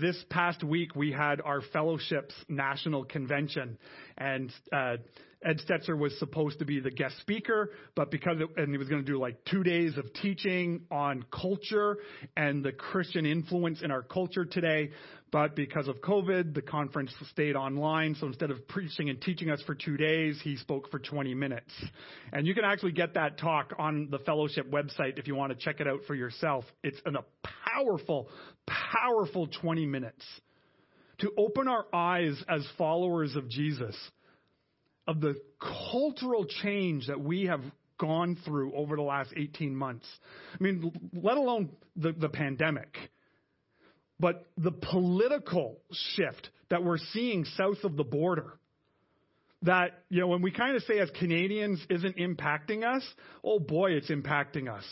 This 0.00 0.16
past 0.30 0.64
week, 0.64 0.94
we 0.94 1.12
had 1.12 1.40
our 1.42 1.60
fellowship's 1.60 2.34
national 2.48 3.04
convention, 3.04 3.76
and 4.16 4.50
uh, 4.72 4.96
Ed 5.44 5.60
Stetzer 5.66 5.98
was 5.98 6.16
supposed 6.18 6.58
to 6.60 6.64
be 6.64 6.80
the 6.80 6.90
guest 6.90 7.18
speaker, 7.20 7.70
but 7.94 8.10
because 8.10 8.38
it, 8.40 8.48
and 8.56 8.70
he 8.70 8.78
was 8.78 8.88
going 8.88 9.04
to 9.04 9.10
do 9.10 9.18
like 9.18 9.44
two 9.44 9.62
days 9.62 9.96
of 9.96 10.12
teaching 10.14 10.82
on 10.90 11.24
culture 11.32 11.98
and 12.36 12.64
the 12.64 12.72
Christian 12.72 13.26
influence 13.26 13.82
in 13.82 13.90
our 13.90 14.02
culture 14.02 14.44
today. 14.44 14.90
But 15.32 15.56
because 15.56 15.88
of 15.88 15.96
COVID, 16.02 16.54
the 16.54 16.60
conference 16.60 17.10
stayed 17.30 17.56
online. 17.56 18.14
So 18.20 18.26
instead 18.26 18.50
of 18.50 18.68
preaching 18.68 19.08
and 19.08 19.20
teaching 19.20 19.50
us 19.50 19.62
for 19.62 19.74
two 19.74 19.96
days, 19.96 20.38
he 20.44 20.56
spoke 20.56 20.90
for 20.90 20.98
20 20.98 21.34
minutes. 21.34 21.72
And 22.32 22.46
you 22.46 22.54
can 22.54 22.64
actually 22.64 22.92
get 22.92 23.14
that 23.14 23.38
talk 23.38 23.72
on 23.78 24.08
the 24.10 24.18
fellowship 24.18 24.70
website 24.70 25.18
if 25.18 25.26
you 25.26 25.34
want 25.34 25.58
to 25.58 25.64
check 25.64 25.80
it 25.80 25.88
out 25.88 26.00
for 26.06 26.14
yourself. 26.14 26.66
It's 26.84 27.00
an, 27.06 27.16
a 27.16 27.24
powerful, 27.64 28.28
powerful 28.66 29.46
20 29.46 29.86
minutes 29.86 30.24
to 31.20 31.32
open 31.38 31.66
our 31.66 31.86
eyes 31.94 32.42
as 32.48 32.66
followers 32.76 33.34
of 33.34 33.48
Jesus 33.48 33.96
of 35.06 35.20
the 35.20 35.40
cultural 35.90 36.44
change 36.44 37.06
that 37.08 37.20
we 37.20 37.46
have 37.46 37.62
gone 37.98 38.36
through 38.44 38.74
over 38.74 38.96
the 38.96 39.02
last 39.02 39.32
18 39.36 39.74
months. 39.74 40.06
I 40.58 40.62
mean, 40.62 40.92
let 41.14 41.36
alone 41.36 41.70
the, 41.96 42.12
the 42.12 42.28
pandemic, 42.28 42.96
but 44.18 44.46
the 44.56 44.72
political 44.72 45.78
shift 46.14 46.50
that 46.70 46.82
we're 46.82 46.98
seeing 47.12 47.44
south 47.56 47.84
of 47.84 47.96
the 47.96 48.04
border. 48.04 48.58
That, 49.62 50.02
you 50.08 50.20
know, 50.20 50.26
when 50.26 50.42
we 50.42 50.50
kind 50.50 50.74
of 50.74 50.82
say 50.82 50.98
as 50.98 51.08
Canadians 51.10 51.80
isn't 51.88 52.16
impacting 52.16 52.82
us, 52.84 53.04
oh 53.44 53.60
boy, 53.60 53.92
it's 53.92 54.10
impacting 54.10 54.68
us. 54.68 54.84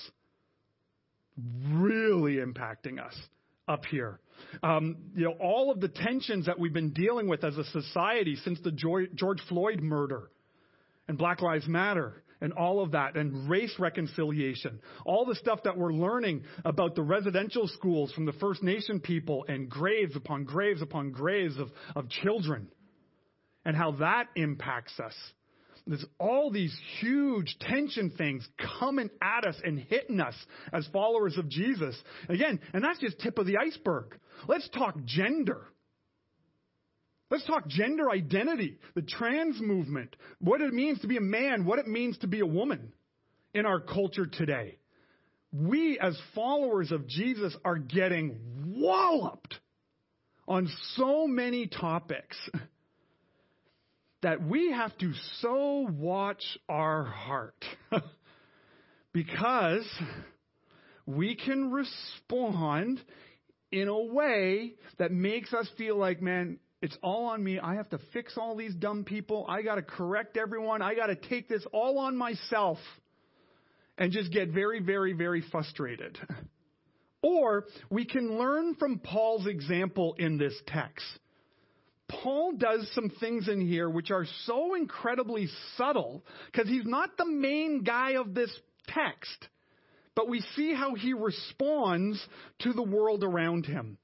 Really 1.68 2.36
impacting 2.36 3.04
us 3.04 3.14
up 3.70 3.84
here. 3.86 4.20
Um, 4.62 4.96
you 5.14 5.24
know, 5.24 5.34
all 5.40 5.70
of 5.70 5.80
the 5.80 5.88
tensions 5.88 6.46
that 6.46 6.58
we've 6.58 6.72
been 6.72 6.92
dealing 6.92 7.28
with 7.28 7.44
as 7.44 7.56
a 7.56 7.64
society 7.64 8.36
since 8.36 8.58
the 8.64 8.72
George 8.72 9.40
Floyd 9.48 9.80
murder 9.80 10.30
and 11.08 11.16
Black 11.16 11.40
Lives 11.40 11.68
Matter 11.68 12.22
and 12.40 12.52
all 12.54 12.82
of 12.82 12.92
that 12.92 13.16
and 13.16 13.48
race 13.48 13.74
reconciliation, 13.78 14.80
all 15.04 15.26
the 15.26 15.34
stuff 15.34 15.60
that 15.64 15.76
we're 15.76 15.92
learning 15.92 16.42
about 16.64 16.94
the 16.94 17.02
residential 17.02 17.68
schools 17.68 18.12
from 18.12 18.24
the 18.24 18.32
First 18.32 18.62
Nation 18.62 18.98
people 18.98 19.44
and 19.46 19.68
graves 19.68 20.16
upon 20.16 20.44
graves 20.44 20.82
upon 20.82 21.12
graves 21.12 21.58
of, 21.58 21.70
of 21.94 22.08
children 22.08 22.68
and 23.64 23.76
how 23.76 23.92
that 23.92 24.28
impacts 24.36 24.98
us. 24.98 25.14
There's 25.90 26.06
all 26.20 26.52
these 26.52 26.72
huge 27.00 27.56
tension 27.58 28.10
things 28.16 28.48
coming 28.78 29.10
at 29.20 29.44
us 29.44 29.56
and 29.64 29.76
hitting 29.76 30.20
us 30.20 30.36
as 30.72 30.86
followers 30.92 31.36
of 31.36 31.48
Jesus. 31.48 31.96
Again, 32.28 32.60
and 32.72 32.84
that's 32.84 33.00
just 33.00 33.18
tip 33.18 33.38
of 33.38 33.46
the 33.46 33.56
iceberg. 33.56 34.16
Let's 34.46 34.68
talk 34.68 34.94
gender. 35.04 35.66
Let's 37.28 37.44
talk 37.44 37.66
gender 37.66 38.08
identity, 38.08 38.78
the 38.94 39.02
trans 39.02 39.60
movement, 39.60 40.14
what 40.38 40.60
it 40.60 40.72
means 40.72 41.00
to 41.00 41.08
be 41.08 41.16
a 41.16 41.20
man, 41.20 41.64
what 41.64 41.80
it 41.80 41.88
means 41.88 42.16
to 42.18 42.28
be 42.28 42.38
a 42.38 42.46
woman 42.46 42.92
in 43.52 43.66
our 43.66 43.80
culture 43.80 44.26
today. 44.26 44.78
We, 45.52 45.98
as 45.98 46.16
followers 46.36 46.92
of 46.92 47.08
Jesus, 47.08 47.56
are 47.64 47.78
getting 47.78 48.38
walloped 48.76 49.58
on 50.46 50.68
so 50.94 51.26
many 51.26 51.66
topics 51.66 52.36
that 54.22 54.42
we 54.42 54.70
have 54.70 54.96
to 54.98 55.12
so 55.40 55.88
watch 55.90 56.42
our 56.68 57.04
heart 57.04 57.64
because 59.12 59.86
we 61.06 61.34
can 61.34 61.70
respond 61.70 63.00
in 63.72 63.88
a 63.88 64.00
way 64.00 64.74
that 64.98 65.12
makes 65.12 65.54
us 65.54 65.68
feel 65.78 65.96
like, 65.96 66.20
man, 66.20 66.58
it's 66.82 66.96
all 67.02 67.26
on 67.26 67.42
me. 67.42 67.58
I 67.58 67.74
have 67.74 67.88
to 67.90 67.98
fix 68.12 68.36
all 68.36 68.56
these 68.56 68.74
dumb 68.74 69.04
people. 69.04 69.46
I 69.48 69.62
got 69.62 69.76
to 69.76 69.82
correct 69.82 70.36
everyone. 70.36 70.82
I 70.82 70.94
got 70.94 71.06
to 71.06 71.16
take 71.16 71.48
this 71.48 71.64
all 71.72 71.98
on 71.98 72.16
myself 72.16 72.78
and 73.98 74.12
just 74.12 74.32
get 74.32 74.50
very, 74.50 74.80
very, 74.80 75.12
very 75.12 75.42
frustrated. 75.50 76.18
Or 77.22 77.66
we 77.90 78.06
can 78.06 78.38
learn 78.38 78.76
from 78.76 78.98
Paul's 78.98 79.46
example 79.46 80.14
in 80.18 80.38
this 80.38 80.54
text. 80.66 81.04
Paul 82.10 82.52
does 82.56 82.90
some 82.94 83.10
things 83.20 83.48
in 83.48 83.60
here 83.60 83.88
which 83.88 84.10
are 84.10 84.26
so 84.44 84.74
incredibly 84.74 85.48
subtle 85.76 86.24
because 86.50 86.68
he's 86.68 86.86
not 86.86 87.16
the 87.16 87.26
main 87.26 87.82
guy 87.82 88.12
of 88.12 88.34
this 88.34 88.50
text, 88.88 89.48
but 90.16 90.28
we 90.28 90.40
see 90.56 90.74
how 90.74 90.94
he 90.94 91.12
responds 91.12 92.20
to 92.60 92.72
the 92.72 92.82
world 92.82 93.22
around 93.22 93.64
him. 93.64 93.96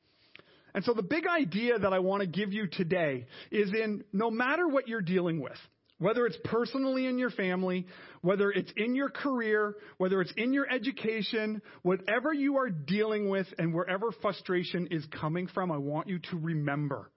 And 0.75 0.85
so 0.85 0.93
the 0.93 1.03
big 1.03 1.27
idea 1.27 1.79
that 1.79 1.93
I 1.93 1.99
want 1.99 2.21
to 2.21 2.27
give 2.27 2.53
you 2.53 2.69
today 2.69 3.27
is 3.51 3.71
in 3.71 4.05
no 4.13 4.31
matter 4.31 4.69
what 4.69 4.89
you're 4.89 5.01
dealing 5.01 5.41
with, 5.41 5.57
whether 5.99 6.27
it's 6.27 6.39
personally 6.45 7.07
in 7.07 7.19
your 7.19 7.31
family, 7.31 7.87
whether 8.21 8.51
it's 8.51 8.71
in 8.77 8.95
your 8.95 9.09
career, 9.09 9.75
whether 9.97 10.21
it's 10.21 10.33
in 10.37 10.53
your 10.53 10.71
education, 10.71 11.63
whatever 11.83 12.33
you 12.33 12.59
are 12.59 12.69
dealing 12.69 13.31
with 13.31 13.47
and 13.59 13.75
wherever 13.75 14.13
frustration 14.21 14.89
is 14.91 15.05
coming 15.19 15.49
from, 15.49 15.73
I 15.73 15.79
want 15.79 16.09
you 16.09 16.19
to 16.31 16.37
remember 16.37 17.11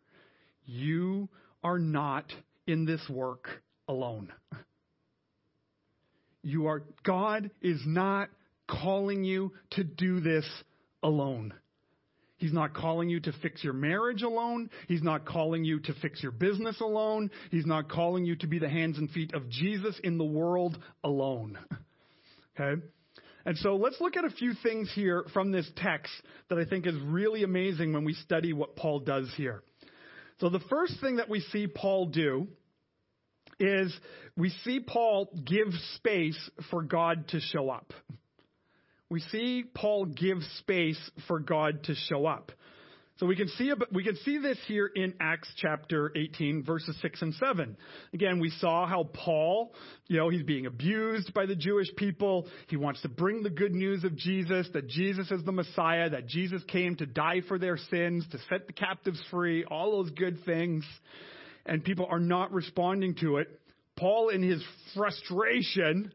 you 0.69 1.29
are 1.63 1.79
not 1.79 2.25
in 2.67 2.85
this 2.85 3.01
work 3.09 3.49
alone. 3.87 4.31
You 6.43 6.67
are, 6.67 6.83
God 7.03 7.49
is 7.61 7.81
not 7.85 8.29
calling 8.67 9.23
you 9.23 9.51
to 9.71 9.83
do 9.83 10.19
this 10.19 10.45
alone. 11.03 11.53
He's 12.37 12.53
not 12.53 12.73
calling 12.73 13.09
you 13.09 13.19
to 13.21 13.33
fix 13.41 13.63
your 13.63 13.73
marriage 13.73 14.21
alone. 14.21 14.69
He's 14.87 15.03
not 15.03 15.25
calling 15.25 15.65
you 15.65 15.79
to 15.81 15.93
fix 16.01 16.23
your 16.23 16.31
business 16.31 16.79
alone. 16.79 17.31
He's 17.51 17.65
not 17.65 17.89
calling 17.89 18.23
you 18.23 18.37
to 18.37 18.47
be 18.47 18.59
the 18.59 18.69
hands 18.69 18.97
and 18.97 19.11
feet 19.11 19.33
of 19.33 19.49
Jesus 19.49 19.99
in 20.03 20.17
the 20.17 20.25
world 20.25 20.77
alone. 21.03 21.57
Okay? 22.61 22.81
And 23.45 23.57
so 23.59 23.77
let's 23.77 24.01
look 24.01 24.17
at 24.17 24.25
a 24.25 24.29
few 24.29 24.53
things 24.61 24.91
here 24.93 25.23
from 25.31 25.53
this 25.53 25.65
text 25.77 26.11
that 26.49 26.59
I 26.59 26.65
think 26.65 26.85
is 26.85 26.95
really 27.05 27.43
amazing 27.43 27.93
when 27.93 28.03
we 28.03 28.13
study 28.13 28.51
what 28.51 28.75
Paul 28.75 28.99
does 28.99 29.31
here. 29.37 29.63
So 30.39 30.49
the 30.49 30.59
first 30.69 30.99
thing 31.01 31.17
that 31.17 31.29
we 31.29 31.41
see 31.41 31.67
Paul 31.67 32.07
do 32.07 32.47
is 33.59 33.93
we 34.37 34.49
see 34.63 34.79
Paul 34.79 35.29
give 35.45 35.67
space 35.95 36.49
for 36.71 36.81
God 36.81 37.27
to 37.29 37.39
show 37.39 37.69
up 37.69 37.93
we 39.09 39.21
see 39.21 39.63
Paul 39.73 40.05
give 40.05 40.37
space 40.59 40.99
for 41.27 41.39
God 41.39 41.83
to 41.85 41.95
show 41.95 42.27
up. 42.27 42.51
So 43.19 43.25
we 43.25 43.35
can 43.35 43.49
see 43.49 43.69
we 43.91 44.05
can 44.05 44.15
see 44.23 44.37
this 44.37 44.57
here 44.65 44.87
in 44.87 45.13
Acts 45.19 45.49
chapter 45.57 46.09
18 46.15 46.63
verses 46.63 46.95
6 47.01 47.21
and 47.21 47.33
7. 47.33 47.75
Again, 48.13 48.39
we 48.39 48.49
saw 48.49 48.87
how 48.87 49.09
Paul, 49.13 49.73
you 50.07 50.15
know, 50.15 50.29
he's 50.29 50.43
being 50.43 50.65
abused 50.65 51.33
by 51.33 51.45
the 51.45 51.55
Jewish 51.55 51.93
people. 51.97 52.47
He 52.69 52.77
wants 52.77 53.01
to 53.01 53.09
bring 53.09 53.43
the 53.43 53.49
good 53.49 53.75
news 53.75 54.05
of 54.05 54.15
Jesus, 54.15 54.69
that 54.71 54.87
Jesus 54.87 55.31
is 55.31 55.43
the 55.43 55.51
Messiah, 55.51 56.09
that 56.11 56.27
Jesus 56.27 56.63
came 56.69 56.95
to 56.95 57.05
die 57.05 57.41
for 57.45 57.59
their 57.59 57.75
sins, 57.75 58.25
to 58.31 58.37
set 58.49 58.67
the 58.67 58.73
captives 58.73 59.21
free, 59.29 59.65
all 59.65 60.01
those 60.01 60.11
good 60.11 60.45
things. 60.45 60.85
And 61.65 61.83
people 61.83 62.07
are 62.09 62.21
not 62.21 62.53
responding 62.53 63.15
to 63.15 63.37
it. 63.37 63.49
Paul 63.97 64.29
in 64.29 64.41
his 64.41 64.63
frustration, 64.95 66.13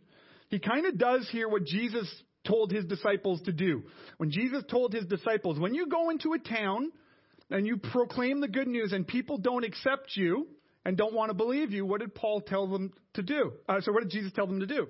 he 0.48 0.58
kind 0.58 0.86
of 0.86 0.96
does 0.96 1.28
here 1.30 1.50
what 1.50 1.66
Jesus 1.66 2.08
told 2.46 2.70
his 2.70 2.84
disciples 2.84 3.40
to 3.42 3.52
do. 3.52 3.84
When 4.18 4.30
Jesus 4.30 4.62
told 4.70 4.92
his 4.92 5.06
disciples, 5.06 5.58
when 5.58 5.74
you 5.74 5.86
go 5.86 6.10
into 6.10 6.32
a 6.32 6.38
town 6.38 6.92
and 7.50 7.66
you 7.66 7.76
proclaim 7.76 8.40
the 8.40 8.48
good 8.48 8.68
news 8.68 8.92
and 8.92 9.06
people 9.06 9.38
don't 9.38 9.64
accept 9.64 10.16
you 10.16 10.46
and 10.84 10.96
don't 10.96 11.14
want 11.14 11.30
to 11.30 11.34
believe 11.34 11.72
you, 11.72 11.84
what 11.86 12.00
did 12.00 12.14
Paul 12.14 12.40
tell 12.40 12.66
them 12.66 12.92
to 13.14 13.22
do? 13.22 13.52
Uh, 13.68 13.80
so 13.80 13.92
what 13.92 14.02
did 14.02 14.10
Jesus 14.10 14.32
tell 14.32 14.46
them 14.46 14.60
to 14.60 14.66
do? 14.66 14.86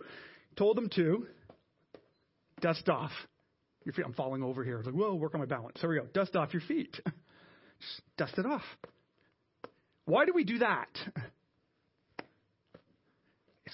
He 0.51 0.57
told 0.57 0.77
them 0.77 0.89
to 0.97 1.27
dust 2.61 2.89
off 2.89 3.13
your 3.85 3.93
feet. 3.93 4.05
I'm 4.05 4.15
falling 4.15 4.43
over 4.43 4.65
here. 4.65 4.75
I 4.75 4.79
was 4.79 4.87
like, 4.87 4.95
whoa, 4.95 5.15
work 5.15 5.35
on 5.35 5.41
my 5.41 5.47
balance. 5.47 5.79
There 5.81 5.91
we 5.91 5.97
go. 5.97 6.07
Dust 6.13 6.35
off 6.37 6.53
your 6.53 6.63
feet. 6.63 6.95
Just 7.05 8.03
dust 8.17 8.39
it 8.39 8.47
off. 8.47 8.63
Why 10.07 10.25
do 10.25 10.33
we 10.35 10.45
do 10.45 10.59
that? 10.59 10.89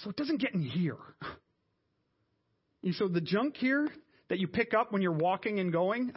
So 0.05 0.09
it 0.09 0.17
doesn't 0.17 0.41
get 0.41 0.55
in 0.55 0.63
here. 0.63 0.97
So 2.93 3.09
the 3.09 3.21
junk 3.21 3.57
here 3.57 3.89
that 4.29 4.39
you 4.39 4.49
pick 4.49 4.75
up 4.75 4.93
when 4.93 5.03
you're 5.03 5.13
walking 5.13 5.61
and 5.61 5.73
going, 5.73 6.13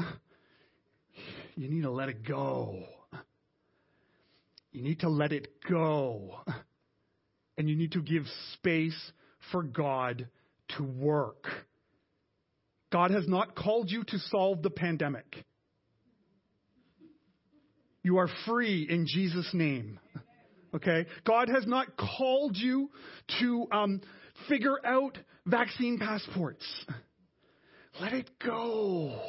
you 1.56 1.70
need 1.70 1.82
to 1.82 1.92
let 1.92 2.10
it 2.10 2.26
go. 2.26 2.84
You 4.72 4.82
need 4.82 5.02
to 5.02 5.10
let 5.10 5.32
it 5.32 5.48
go. 5.70 6.40
And 7.58 7.70
you 7.70 7.76
need 7.76 7.92
to 7.92 8.02
give 8.02 8.24
space 8.54 9.00
for 9.52 9.62
God 9.62 10.28
to 10.78 10.84
work. 10.84 11.46
God 12.92 13.12
has 13.12 13.28
not 13.28 13.56
called 13.56 13.92
you 13.92 14.04
to 14.06 14.18
solve 14.30 14.62
the 14.64 14.70
pandemic. 14.70 15.46
You 18.04 18.18
are 18.18 18.30
free 18.46 18.88
in 18.90 19.06
Jesus' 19.08 19.50
name. 19.54 20.00
Okay? 20.74 21.06
God 21.26 21.50
has 21.50 21.66
not 21.68 21.88
called 21.98 22.58
you 22.58 22.90
to 23.40 23.68
um, 23.72 24.02
figure 24.50 24.78
out 24.86 25.18
vaccine 25.46 26.00
passports. 26.00 26.66
Let 28.02 28.14
it 28.14 28.30
go. 28.44 29.20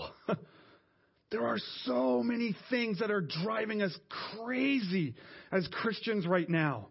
There 1.30 1.46
are 1.48 1.58
so 1.82 2.22
many 2.22 2.54
things 2.70 3.00
that 3.00 3.10
are 3.10 3.20
driving 3.20 3.82
us 3.82 3.92
crazy 4.38 5.16
as 5.50 5.66
Christians 5.66 6.28
right 6.28 6.48
now. 6.48 6.90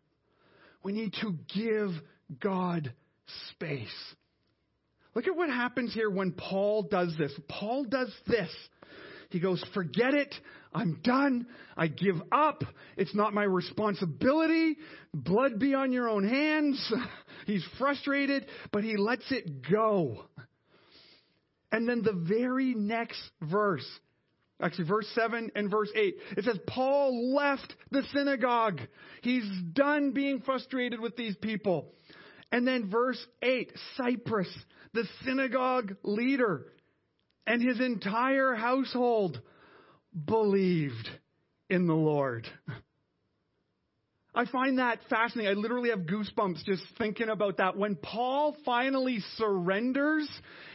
We 0.84 0.92
need 0.92 1.14
to 1.22 1.38
give 1.56 1.92
God 2.42 2.94
space. 3.52 3.88
Look 5.16 5.28
at 5.28 5.36
what 5.38 5.48
happens 5.48 5.94
here 5.94 6.10
when 6.10 6.34
Paul 6.34 6.84
does 6.84 7.16
this. 7.18 7.32
Paul 7.48 7.86
does 7.86 8.14
this. 8.28 8.50
He 9.30 9.40
goes, 9.40 9.64
Forget 9.74 10.14
it. 10.14 10.36
I'm 10.74 11.00
done. 11.04 11.48
I 11.78 11.88
give 11.88 12.16
up. 12.32 12.64
It's 12.98 13.14
not 13.16 13.34
my 13.34 13.44
responsibility. 13.44 14.78
Blood 15.14 15.60
be 15.60 15.74
on 15.74 15.92
your 15.92 16.10
own 16.10 16.28
hands. 16.28 16.92
He's 17.46 17.66
frustrated, 17.78 18.46
but 18.72 18.84
he 18.84 18.98
lets 18.98 19.30
it 19.32 19.70
go. 19.70 20.26
And 21.72 21.90
then 21.90 22.04
the 22.04 22.14
very 22.14 22.74
next 22.74 23.22
verse, 23.42 23.86
actually 24.62 24.86
verse 24.86 25.08
7 25.16 25.52
and 25.56 25.70
verse 25.70 25.90
8, 25.96 26.16
it 26.38 26.46
says, 26.46 26.60
Paul 26.68 27.34
left 27.36 27.74
the 27.92 28.04
synagogue. 28.14 28.80
He's 29.22 29.50
done 29.74 30.12
being 30.12 30.42
frustrated 30.42 31.00
with 31.00 31.16
these 31.18 31.36
people. 31.38 31.94
And 32.52 32.68
then 32.68 32.90
verse 32.90 33.24
8, 33.42 33.74
Crispus, 33.98 34.48
the 34.94 35.06
synagogue 35.26 35.96
leader, 36.04 36.68
and 37.48 37.62
his 37.62 37.80
entire 37.80 38.54
household 38.54 39.42
believed 40.26 41.10
in 41.70 41.88
the 41.88 41.94
Lord. 41.94 42.48
I 44.36 44.46
find 44.46 44.80
that 44.80 45.00
fascinating. 45.10 45.56
I 45.56 45.60
literally 45.60 45.92
have 45.92 46.02
goosebumps 46.02 46.66
just 46.66 46.84
thinking 46.98 47.30
about 47.30 47.58
that. 47.58 47.78
When 47.78 47.96
Paul 47.96 48.56
finally 48.66 49.20
surrenders 49.38 50.28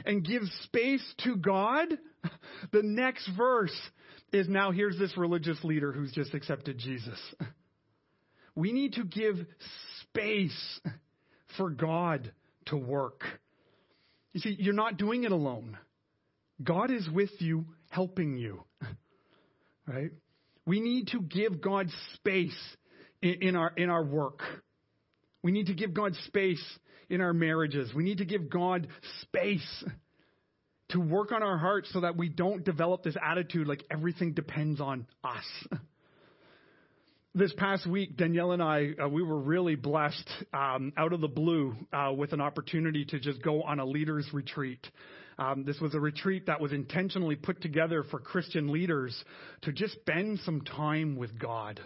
and 0.04 0.24
gives 0.24 0.48
space 0.62 1.02
to 1.24 1.34
God, 1.36 1.88
the 2.72 2.82
next 2.84 3.28
verse 3.36 3.76
is 4.32 4.48
now 4.48 4.70
here's 4.70 4.98
this 4.98 5.16
religious 5.16 5.62
leader 5.64 5.90
who's 5.90 6.12
just 6.12 6.34
accepted 6.34 6.78
Jesus. 6.78 7.18
We 8.54 8.72
need 8.72 8.94
to 8.94 9.04
give 9.04 9.36
space 10.02 10.80
for 11.56 11.70
God 11.70 12.32
to 12.66 12.76
work. 12.76 13.22
You 14.32 14.40
see, 14.40 14.56
you're 14.58 14.74
not 14.74 14.96
doing 14.96 15.22
it 15.22 15.30
alone. 15.30 15.78
God 16.60 16.90
is 16.90 17.08
with 17.08 17.30
you, 17.38 17.66
helping 17.90 18.36
you. 18.36 18.64
Right? 19.88 20.10
We 20.66 20.80
need 20.80 21.08
to 21.08 21.20
give 21.20 21.62
God 21.62 21.88
space 22.14 22.58
in, 23.22 23.42
in, 23.42 23.56
our, 23.56 23.72
in 23.76 23.88
our 23.88 24.04
work. 24.04 24.42
We 25.42 25.50
need 25.50 25.66
to 25.66 25.74
give 25.74 25.94
God 25.94 26.14
space 26.26 26.62
in 27.08 27.22
our 27.22 27.32
marriages. 27.32 27.94
We 27.94 28.02
need 28.04 28.18
to 28.18 28.26
give 28.26 28.50
God 28.50 28.88
space 29.22 29.84
to 30.90 31.00
work 31.00 31.32
on 31.32 31.42
our 31.42 31.56
hearts 31.56 31.90
so 31.92 32.00
that 32.00 32.16
we 32.16 32.28
don't 32.28 32.64
develop 32.64 33.02
this 33.02 33.16
attitude 33.22 33.66
like 33.66 33.82
everything 33.90 34.34
depends 34.34 34.80
on 34.80 35.06
us. 35.24 35.44
this 37.34 37.52
past 37.56 37.86
week, 37.86 38.16
Danielle 38.16 38.52
and 38.52 38.62
I, 38.62 38.90
uh, 39.02 39.08
we 39.08 39.22
were 39.22 39.38
really 39.38 39.74
blessed 39.74 40.28
um, 40.52 40.92
out 40.96 41.12
of 41.12 41.20
the 41.20 41.28
blue 41.28 41.76
uh, 41.92 42.12
with 42.14 42.32
an 42.32 42.40
opportunity 42.40 43.04
to 43.06 43.20
just 43.20 43.42
go 43.42 43.62
on 43.62 43.78
a 43.80 43.86
leaders 43.86 44.26
retreat. 44.32 44.86
Um, 45.38 45.64
this 45.64 45.78
was 45.80 45.94
a 45.94 46.00
retreat 46.00 46.46
that 46.46 46.60
was 46.60 46.72
intentionally 46.72 47.36
put 47.36 47.62
together 47.62 48.02
for 48.02 48.18
Christian 48.18 48.72
leaders 48.72 49.16
to 49.62 49.72
just 49.72 49.94
spend 49.94 50.40
some 50.40 50.62
time 50.62 51.16
with 51.16 51.38
God. 51.38 51.80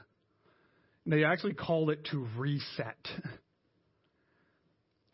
They 1.05 1.25
actually 1.25 1.55
called 1.55 1.91
it 1.91 2.05
to 2.11 2.27
reset. 2.37 2.97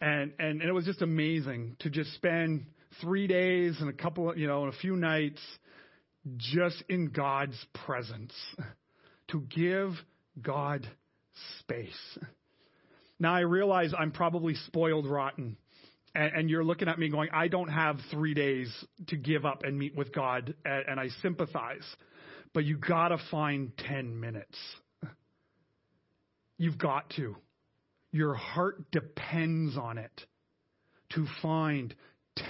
And, 0.00 0.32
and, 0.38 0.60
and 0.60 0.62
it 0.62 0.72
was 0.72 0.84
just 0.84 1.02
amazing 1.02 1.74
to 1.80 1.90
just 1.90 2.14
spend 2.14 2.66
three 3.00 3.26
days 3.26 3.78
and 3.80 3.88
a 3.88 3.92
couple, 3.92 4.36
you 4.38 4.46
know, 4.46 4.64
and 4.64 4.72
a 4.72 4.76
few 4.76 4.94
nights 4.94 5.40
just 6.36 6.82
in 6.88 7.08
God's 7.08 7.56
presence 7.84 8.32
to 9.32 9.40
give 9.40 9.90
God 10.40 10.86
space. 11.58 12.18
Now 13.18 13.34
I 13.34 13.40
realize 13.40 13.92
I'm 13.98 14.12
probably 14.12 14.54
spoiled 14.54 15.06
rotten. 15.06 15.56
And, 16.14 16.32
and, 16.34 16.50
you're 16.50 16.64
looking 16.64 16.88
at 16.88 16.98
me 16.98 17.08
going, 17.10 17.28
I 17.32 17.48
don't 17.48 17.68
have 17.68 17.98
three 18.10 18.34
days 18.34 18.72
to 19.08 19.16
give 19.16 19.44
up 19.44 19.62
and 19.64 19.78
meet 19.78 19.94
with 19.94 20.12
God, 20.12 20.54
and, 20.64 20.84
and 20.88 21.00
I 21.00 21.08
sympathize. 21.22 21.84
But 22.54 22.64
you 22.64 22.76
gotta 22.76 23.18
find 23.30 23.76
10 23.76 24.18
minutes. 24.18 24.58
You've 26.56 26.78
got 26.78 27.10
to. 27.16 27.36
Your 28.10 28.34
heart 28.34 28.90
depends 28.90 29.76
on 29.76 29.98
it 29.98 30.26
to 31.10 31.26
find 31.42 31.94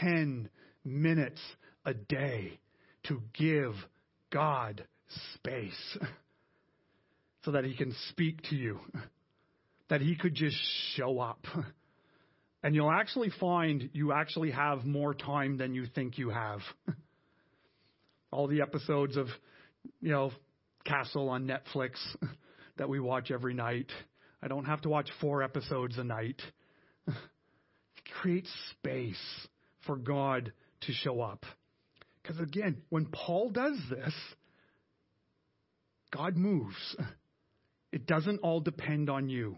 10 0.00 0.48
minutes 0.84 1.40
a 1.84 1.94
day 1.94 2.58
to 3.04 3.22
give 3.34 3.74
God 4.30 4.84
space 5.34 5.98
so 7.44 7.52
that 7.52 7.64
He 7.64 7.74
can 7.74 7.94
speak 8.10 8.42
to 8.50 8.56
you, 8.56 8.78
that 9.88 10.00
He 10.00 10.16
could 10.16 10.34
just 10.34 10.56
show 10.94 11.20
up. 11.20 11.44
And 12.62 12.74
you'll 12.74 12.90
actually 12.90 13.30
find 13.38 13.90
you 13.92 14.12
actually 14.12 14.50
have 14.50 14.84
more 14.84 15.14
time 15.14 15.58
than 15.58 15.74
you 15.74 15.86
think 15.86 16.18
you 16.18 16.30
have. 16.30 16.60
All 18.30 18.48
the 18.48 18.62
episodes 18.62 19.16
of, 19.16 19.28
you 20.00 20.10
know, 20.10 20.32
Castle 20.84 21.28
on 21.28 21.46
Netflix 21.46 21.92
that 22.76 22.88
we 22.88 22.98
watch 23.00 23.30
every 23.30 23.54
night. 23.54 23.90
I 24.42 24.48
don't 24.48 24.64
have 24.64 24.82
to 24.82 24.88
watch 24.88 25.08
four 25.20 25.42
episodes 25.42 25.98
a 25.98 26.04
night. 26.04 26.40
Create 28.20 28.46
space 28.72 29.46
for 29.86 29.96
God 29.96 30.52
to 30.82 30.92
show 30.92 31.20
up. 31.20 31.44
Because 32.22 32.40
again, 32.40 32.82
when 32.88 33.06
Paul 33.06 33.50
does 33.50 33.78
this, 33.90 34.14
God 36.12 36.36
moves. 36.36 36.96
It 37.92 38.06
doesn't 38.06 38.40
all 38.40 38.60
depend 38.60 39.08
on 39.08 39.28
you. 39.28 39.56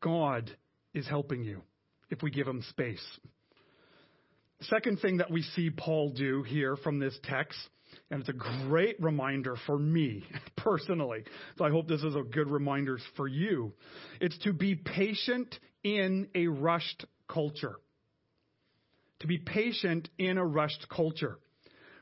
God 0.00 0.54
is 0.98 1.08
helping 1.08 1.44
you 1.44 1.62
if 2.10 2.22
we 2.22 2.30
give 2.30 2.46
him 2.46 2.62
space. 2.70 3.04
Second 4.62 5.00
thing 5.00 5.18
that 5.18 5.30
we 5.30 5.42
see 5.42 5.70
Paul 5.70 6.10
do 6.10 6.42
here 6.42 6.76
from 6.76 6.98
this 6.98 7.16
text, 7.24 7.58
and 8.10 8.20
it's 8.20 8.28
a 8.28 8.66
great 8.66 9.00
reminder 9.00 9.56
for 9.66 9.78
me 9.78 10.24
personally, 10.56 11.24
so 11.56 11.64
I 11.64 11.70
hope 11.70 11.88
this 11.88 12.02
is 12.02 12.16
a 12.16 12.22
good 12.22 12.50
reminder 12.50 12.98
for 13.16 13.28
you, 13.28 13.72
it's 14.20 14.38
to 14.38 14.52
be 14.52 14.74
patient 14.74 15.58
in 15.84 16.28
a 16.34 16.48
rushed 16.48 17.04
culture 17.28 17.76
to 19.20 19.26
be 19.26 19.38
patient 19.38 20.08
in 20.18 20.38
a 20.38 20.44
rushed 20.44 20.86
culture. 20.88 21.38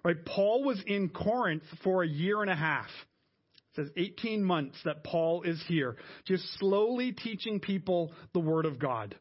Right? 0.04 0.24
Paul 0.24 0.64
was 0.64 0.80
in 0.86 1.08
Corinth 1.08 1.64
for 1.82 2.02
a 2.02 2.08
year 2.08 2.42
and 2.42 2.50
a 2.50 2.56
half. 2.56 2.88
Says 3.76 3.90
18 3.96 4.42
months 4.42 4.78
that 4.84 5.04
Paul 5.04 5.42
is 5.42 5.62
here, 5.68 5.96
just 6.24 6.44
slowly 6.58 7.12
teaching 7.12 7.60
people 7.60 8.12
the 8.32 8.40
Word 8.40 8.64
of 8.64 8.78
God. 8.78 9.14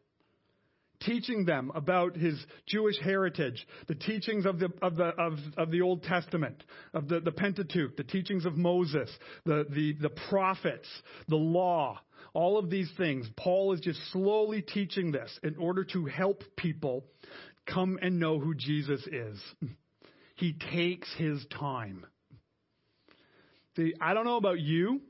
Teaching 1.02 1.44
them 1.44 1.72
about 1.76 2.16
his 2.16 2.40
Jewish 2.66 2.98
heritage, 3.00 3.68
the 3.88 3.96
teachings 3.96 4.46
of 4.46 4.60
the, 4.60 4.70
of 4.82 4.96
the, 4.96 5.10
of, 5.10 5.34
of 5.58 5.70
the 5.70 5.82
Old 5.82 6.04
Testament, 6.04 6.64
of 6.94 7.10
the, 7.10 7.20
the 7.20 7.34
Pentateuch, 7.34 7.98
the 7.98 8.04
teachings 8.04 8.46
of 8.46 8.56
Moses, 8.56 9.10
the, 9.46 9.66
the, 9.70 9.98
the 10.02 10.10
prophets, 10.30 10.88
the 11.28 11.36
law, 11.36 12.00
all 12.34 12.58
of 12.58 12.70
these 12.70 12.90
things. 12.98 13.28
Paul 13.36 13.74
is 13.74 13.82
just 13.82 14.00
slowly 14.14 14.62
teaching 14.62 15.12
this 15.12 15.38
in 15.44 15.58
order 15.58 15.84
to 15.84 16.06
help 16.06 16.44
people 16.56 17.06
come 17.68 18.00
and 18.02 18.20
know 18.20 18.40
who 18.40 18.56
Jesus 18.56 19.06
is. 19.08 19.40
He 20.36 20.54
takes 20.54 21.14
his 21.18 21.46
time. 21.48 22.06
I 24.02 24.14
don't 24.14 24.26
know 24.26 24.38
about 24.38 24.60
you, 24.60 25.02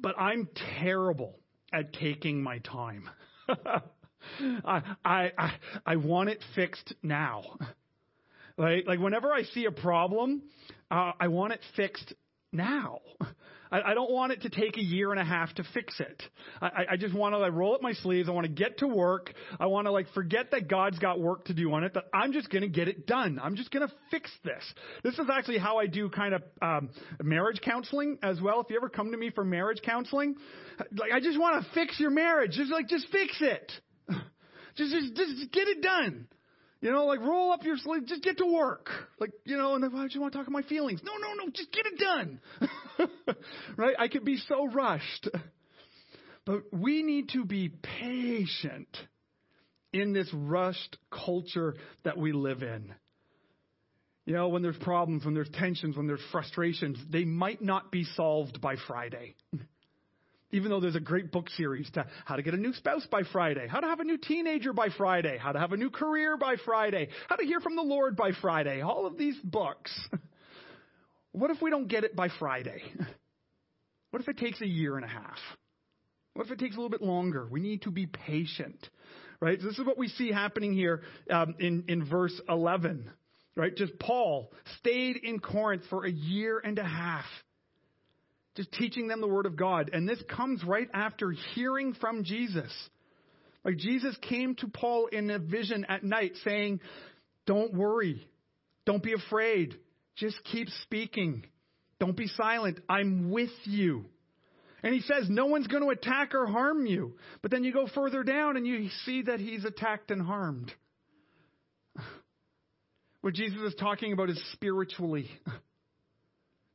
but 0.00 0.18
I'm 0.18 0.48
terrible 0.78 1.38
at 1.72 1.92
taking 1.92 2.42
my 2.42 2.58
time. 2.58 3.08
I, 3.48 4.82
I, 5.04 5.32
I, 5.38 5.52
I 5.86 5.96
want 5.96 6.30
it 6.30 6.42
fixed 6.54 6.94
now. 7.02 7.42
Like, 8.56 8.86
like 8.86 8.98
whenever 8.98 9.32
I 9.32 9.44
see 9.44 9.64
a 9.64 9.70
problem, 9.70 10.42
uh, 10.90 11.12
I 11.18 11.28
want 11.28 11.52
it 11.52 11.60
fixed 11.76 12.12
now. 12.52 13.00
I, 13.70 13.82
I 13.82 13.94
don't 13.94 14.10
want 14.10 14.32
it 14.32 14.42
to 14.42 14.50
take 14.50 14.76
a 14.76 14.82
year 14.82 15.10
and 15.10 15.20
a 15.20 15.24
half 15.24 15.54
to 15.54 15.64
fix 15.74 15.98
it. 16.00 16.22
I, 16.60 16.86
I 16.92 16.96
just 16.96 17.14
want 17.14 17.34
to 17.34 17.38
like 17.38 17.52
roll 17.52 17.74
up 17.74 17.82
my 17.82 17.92
sleeves. 17.92 18.28
I 18.28 18.32
want 18.32 18.46
to 18.46 18.52
get 18.52 18.78
to 18.78 18.88
work. 18.88 19.32
I 19.58 19.66
want 19.66 19.86
to 19.86 19.90
like 19.90 20.06
forget 20.12 20.50
that 20.52 20.68
God's 20.68 20.98
got 20.98 21.20
work 21.20 21.44
to 21.46 21.54
do 21.54 21.72
on 21.72 21.84
it. 21.84 21.94
That 21.94 22.04
I'm 22.12 22.32
just 22.32 22.50
going 22.50 22.62
to 22.62 22.68
get 22.68 22.88
it 22.88 23.06
done. 23.06 23.40
I'm 23.42 23.56
just 23.56 23.70
going 23.70 23.86
to 23.86 23.94
fix 24.10 24.30
this. 24.44 24.62
This 25.02 25.14
is 25.14 25.26
actually 25.32 25.58
how 25.58 25.78
I 25.78 25.86
do 25.86 26.08
kind 26.08 26.34
of 26.34 26.42
um, 26.62 26.90
marriage 27.22 27.60
counseling 27.60 28.18
as 28.22 28.40
well. 28.40 28.60
If 28.60 28.70
you 28.70 28.76
ever 28.76 28.88
come 28.88 29.12
to 29.12 29.16
me 29.16 29.30
for 29.30 29.44
marriage 29.44 29.80
counseling, 29.84 30.36
like 30.96 31.12
I 31.12 31.20
just 31.20 31.38
want 31.38 31.64
to 31.64 31.70
fix 31.72 31.98
your 32.00 32.10
marriage. 32.10 32.52
Just 32.52 32.72
like 32.72 32.88
just 32.88 33.06
fix 33.10 33.36
it. 33.40 33.72
Just 34.76 34.92
just 34.92 35.16
just 35.16 35.52
get 35.52 35.66
it 35.66 35.82
done. 35.82 36.28
You 36.80 36.90
know, 36.90 37.04
like 37.04 37.20
roll 37.20 37.52
up 37.52 37.62
your 37.62 37.76
sleeve, 37.76 38.06
just 38.06 38.22
get 38.22 38.38
to 38.38 38.46
work. 38.46 38.88
Like, 39.18 39.32
you 39.44 39.56
know, 39.56 39.74
and 39.74 39.84
I 39.84 40.06
just 40.06 40.18
want 40.18 40.32
to 40.32 40.38
talk 40.38 40.46
about 40.46 40.62
my 40.62 40.68
feelings. 40.68 41.00
No, 41.04 41.12
no, 41.18 41.44
no, 41.44 41.50
just 41.50 41.70
get 41.72 41.84
it 41.86 41.98
done. 41.98 42.40
right? 43.76 43.94
I 43.98 44.08
could 44.08 44.24
be 44.24 44.38
so 44.48 44.66
rushed. 44.66 45.28
But 46.46 46.62
we 46.72 47.02
need 47.02 47.28
to 47.30 47.44
be 47.44 47.68
patient 47.68 48.88
in 49.92 50.12
this 50.14 50.28
rushed 50.32 50.96
culture 51.10 51.74
that 52.04 52.16
we 52.16 52.32
live 52.32 52.62
in. 52.62 52.94
You 54.24 54.34
know, 54.34 54.48
when 54.48 54.62
there's 54.62 54.78
problems, 54.78 55.24
when 55.24 55.34
there's 55.34 55.50
tensions, 55.50 55.96
when 55.96 56.06
there's 56.06 56.22
frustrations, 56.32 56.98
they 57.10 57.24
might 57.24 57.60
not 57.60 57.90
be 57.90 58.04
solved 58.04 58.60
by 58.60 58.76
Friday. 58.86 59.34
Even 60.52 60.70
though 60.70 60.80
there's 60.80 60.96
a 60.96 61.00
great 61.00 61.30
book 61.30 61.48
series 61.50 61.88
to 61.92 62.06
how 62.24 62.36
to 62.36 62.42
get 62.42 62.54
a 62.54 62.56
new 62.56 62.72
spouse 62.72 63.06
by 63.10 63.22
Friday, 63.32 63.68
how 63.68 63.80
to 63.80 63.86
have 63.86 64.00
a 64.00 64.04
new 64.04 64.18
teenager 64.18 64.72
by 64.72 64.88
Friday, 64.96 65.38
how 65.38 65.52
to 65.52 65.58
have 65.58 65.72
a 65.72 65.76
new 65.76 65.90
career 65.90 66.36
by 66.36 66.56
Friday, 66.64 67.08
how 67.28 67.36
to 67.36 67.44
hear 67.44 67.60
from 67.60 67.76
the 67.76 67.82
Lord 67.82 68.16
by 68.16 68.32
Friday, 68.40 68.80
all 68.80 69.06
of 69.06 69.16
these 69.16 69.36
books. 69.44 69.92
What 71.32 71.52
if 71.52 71.62
we 71.62 71.70
don't 71.70 71.86
get 71.86 72.02
it 72.02 72.16
by 72.16 72.28
Friday? 72.38 72.82
What 74.10 74.20
if 74.20 74.28
it 74.28 74.38
takes 74.38 74.60
a 74.60 74.66
year 74.66 74.96
and 74.96 75.04
a 75.04 75.08
half? 75.08 75.38
What 76.34 76.46
if 76.46 76.52
it 76.52 76.58
takes 76.58 76.74
a 76.74 76.78
little 76.78 76.90
bit 76.90 77.02
longer? 77.02 77.46
We 77.48 77.60
need 77.60 77.82
to 77.82 77.92
be 77.92 78.06
patient, 78.06 78.88
right? 79.40 79.60
So 79.60 79.68
this 79.68 79.78
is 79.78 79.86
what 79.86 79.98
we 79.98 80.08
see 80.08 80.32
happening 80.32 80.72
here 80.72 81.02
um, 81.30 81.54
in, 81.60 81.84
in 81.86 82.04
verse 82.04 82.38
11, 82.48 83.08
right? 83.56 83.74
Just 83.74 83.98
Paul 83.98 84.52
stayed 84.78 85.16
in 85.16 85.38
Corinth 85.38 85.84
for 85.90 86.04
a 86.04 86.10
year 86.10 86.58
and 86.58 86.78
a 86.78 86.84
half 86.84 87.24
just 88.60 88.72
teaching 88.72 89.08
them 89.08 89.22
the 89.22 89.26
Word 89.28 89.46
of 89.46 89.56
God. 89.56 89.90
And 89.92 90.06
this 90.06 90.22
comes 90.28 90.62
right 90.62 90.88
after 90.92 91.30
hearing 91.54 91.94
from 91.94 92.24
Jesus. 92.24 92.70
Like 93.64 93.78
Jesus 93.78 94.14
came 94.28 94.54
to 94.56 94.68
Paul 94.68 95.06
in 95.06 95.30
a 95.30 95.38
vision 95.38 95.86
at 95.88 96.04
night 96.04 96.32
saying, 96.44 96.80
Don't 97.46 97.72
worry. 97.72 98.28
Don't 98.84 99.02
be 99.02 99.14
afraid. 99.14 99.78
Just 100.16 100.36
keep 100.44 100.68
speaking. 100.82 101.46
Don't 102.00 102.16
be 102.16 102.26
silent. 102.26 102.80
I'm 102.86 103.30
with 103.30 103.50
you. 103.64 104.04
And 104.82 104.92
he 104.92 105.00
says, 105.00 105.28
No 105.30 105.46
one's 105.46 105.66
going 105.66 105.82
to 105.82 105.88
attack 105.88 106.34
or 106.34 106.46
harm 106.46 106.84
you. 106.84 107.14
But 107.40 107.50
then 107.50 107.64
you 107.64 107.72
go 107.72 107.88
further 107.94 108.22
down 108.22 108.58
and 108.58 108.66
you 108.66 108.90
see 109.06 109.22
that 109.22 109.40
he's 109.40 109.64
attacked 109.64 110.10
and 110.10 110.20
harmed. 110.20 110.72
What 113.22 113.34
Jesus 113.34 113.60
is 113.60 113.74
talking 113.74 114.14
about 114.14 114.30
is 114.30 114.42
spiritually. 114.54 115.30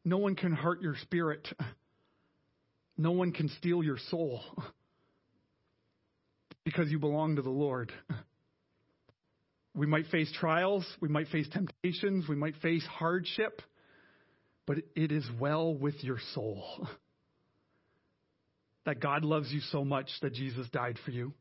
No 0.05 0.17
one 0.17 0.35
can 0.35 0.53
hurt 0.53 0.81
your 0.81 0.95
spirit. 1.01 1.47
No 2.97 3.11
one 3.11 3.31
can 3.31 3.49
steal 3.49 3.83
your 3.83 3.97
soul 4.09 4.41
because 6.63 6.89
you 6.89 6.99
belong 6.99 7.35
to 7.35 7.41
the 7.41 7.49
Lord. 7.49 7.91
We 9.73 9.87
might 9.87 10.07
face 10.07 10.31
trials, 10.39 10.85
we 11.01 11.09
might 11.09 11.27
face 11.27 11.49
temptations, 11.49 12.29
we 12.29 12.35
might 12.37 12.55
face 12.61 12.85
hardship, 12.85 13.61
but 14.65 14.77
it 14.95 15.11
is 15.11 15.25
well 15.37 15.73
with 15.73 16.01
your 16.01 16.17
soul. 16.33 16.87
That 18.85 19.01
God 19.01 19.25
loves 19.25 19.51
you 19.51 19.59
so 19.71 19.83
much 19.83 20.07
that 20.21 20.33
Jesus 20.33 20.69
died 20.69 20.97
for 21.03 21.11
you. 21.11 21.33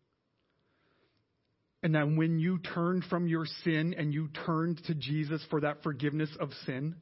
And 1.82 1.94
that 1.94 2.08
when 2.08 2.38
you 2.38 2.58
turned 2.58 3.04
from 3.04 3.28
your 3.28 3.46
sin 3.62 3.94
and 3.96 4.12
you 4.12 4.28
turned 4.46 4.82
to 4.86 4.94
Jesus 4.94 5.44
for 5.50 5.60
that 5.60 5.82
forgiveness 5.82 6.30
of 6.40 6.50
sin, 6.66 6.96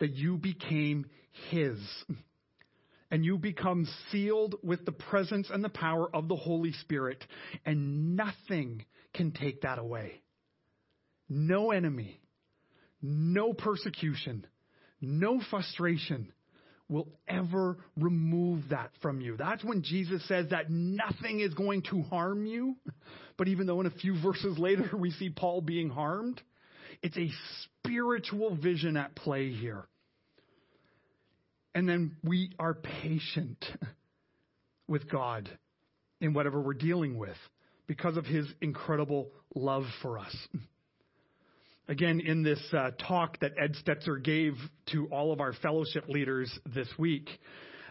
that 0.00 0.14
you 0.14 0.36
became 0.36 1.06
His. 1.50 1.78
And 3.10 3.24
you 3.24 3.38
become 3.38 3.88
sealed 4.12 4.56
with 4.62 4.84
the 4.84 4.92
presence 4.92 5.48
and 5.50 5.64
the 5.64 5.70
power 5.70 6.14
of 6.14 6.28
the 6.28 6.36
Holy 6.36 6.72
Spirit, 6.72 7.24
and 7.64 8.16
nothing 8.16 8.84
can 9.14 9.32
take 9.32 9.62
that 9.62 9.78
away. 9.78 10.22
no 11.30 11.70
enemy, 11.72 12.20
no 13.02 13.52
persecution, 13.52 14.46
no 15.00 15.40
frustration 15.50 16.32
will 16.88 17.08
ever 17.28 17.76
remove 17.96 18.62
that 18.70 18.90
from 19.02 19.20
you. 19.20 19.36
That's 19.36 19.62
when 19.62 19.82
Jesus 19.82 20.26
says 20.26 20.46
that 20.50 20.70
nothing 20.70 21.40
is 21.40 21.52
going 21.52 21.82
to 21.90 22.02
harm 22.02 22.46
you. 22.46 22.76
But 23.36 23.48
even 23.48 23.66
though 23.66 23.80
in 23.80 23.86
a 23.86 23.90
few 23.90 24.20
verses 24.20 24.58
later 24.58 24.96
we 24.96 25.10
see 25.12 25.28
Paul 25.30 25.60
being 25.60 25.90
harmed, 25.90 26.40
it's 27.02 27.16
a 27.16 27.30
spiritual 27.88 28.54
vision 28.54 28.96
at 28.96 29.14
play 29.14 29.50
here. 29.50 29.86
And 31.74 31.88
then 31.88 32.16
we 32.22 32.52
are 32.58 32.74
patient 32.74 33.64
with 34.88 35.10
God 35.10 35.48
in 36.20 36.34
whatever 36.34 36.60
we're 36.60 36.74
dealing 36.74 37.16
with 37.16 37.36
because 37.86 38.16
of 38.16 38.26
his 38.26 38.46
incredible 38.60 39.30
love 39.54 39.84
for 40.02 40.18
us. 40.18 40.36
Again, 41.88 42.20
in 42.20 42.42
this 42.42 42.60
uh, 42.76 42.90
talk 43.08 43.40
that 43.40 43.52
Ed 43.58 43.74
Stetzer 43.82 44.22
gave 44.22 44.52
to 44.92 45.06
all 45.06 45.32
of 45.32 45.40
our 45.40 45.54
fellowship 45.54 46.06
leaders 46.06 46.52
this 46.66 46.88
week, 46.98 47.30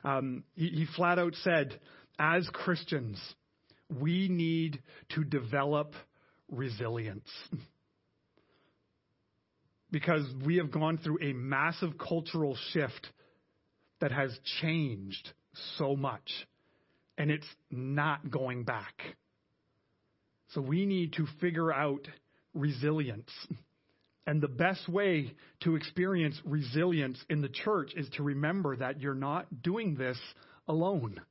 um, 0.04 0.44
he, 0.54 0.68
he 0.68 0.86
flat 0.96 1.18
out 1.18 1.34
said, 1.44 1.80
as 2.20 2.48
Christians, 2.54 3.20
we 3.90 4.28
need 4.30 4.84
to 5.16 5.24
develop 5.24 5.94
resilience. 6.52 7.30
because 9.92 10.24
we 10.46 10.58
have 10.58 10.72
gone 10.72 10.98
through 10.98 11.20
a 11.22 11.34
massive 11.34 11.98
cultural 11.98 12.58
shift 12.72 13.08
that 14.00 14.12
has 14.12 14.38
changed 14.62 15.32
so 15.78 15.96
much, 15.96 16.30
and 17.18 17.32
it's 17.32 17.48
not 17.72 18.30
going 18.30 18.64
back. 18.64 19.02
So 20.50 20.62
we 20.62 20.86
need 20.86 21.14
to 21.14 21.26
figure 21.42 21.74
out 21.74 22.08
resilience. 22.54 23.32
And 24.26 24.42
the 24.42 24.48
best 24.48 24.90
way 24.90 25.34
to 25.62 25.76
experience 25.76 26.40
resilience 26.44 27.18
in 27.30 27.42
the 27.42 27.50
church 27.50 27.94
is 27.96 28.10
to 28.18 28.24
remember 28.24 28.76
that 28.76 29.00
you're 29.02 29.16
not 29.16 29.64
doing 29.64 29.96
this 29.96 30.18
alone. 30.68 31.22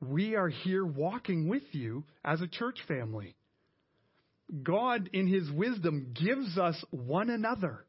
We 0.00 0.34
are 0.34 0.48
here 0.48 0.84
walking 0.84 1.48
with 1.48 1.62
you 1.72 2.04
as 2.24 2.40
a 2.40 2.46
church 2.46 2.78
family. 2.86 3.34
God, 4.62 5.10
in 5.12 5.26
His 5.26 5.50
wisdom, 5.50 6.14
gives 6.14 6.58
us 6.58 6.82
one 6.90 7.30
another 7.30 7.84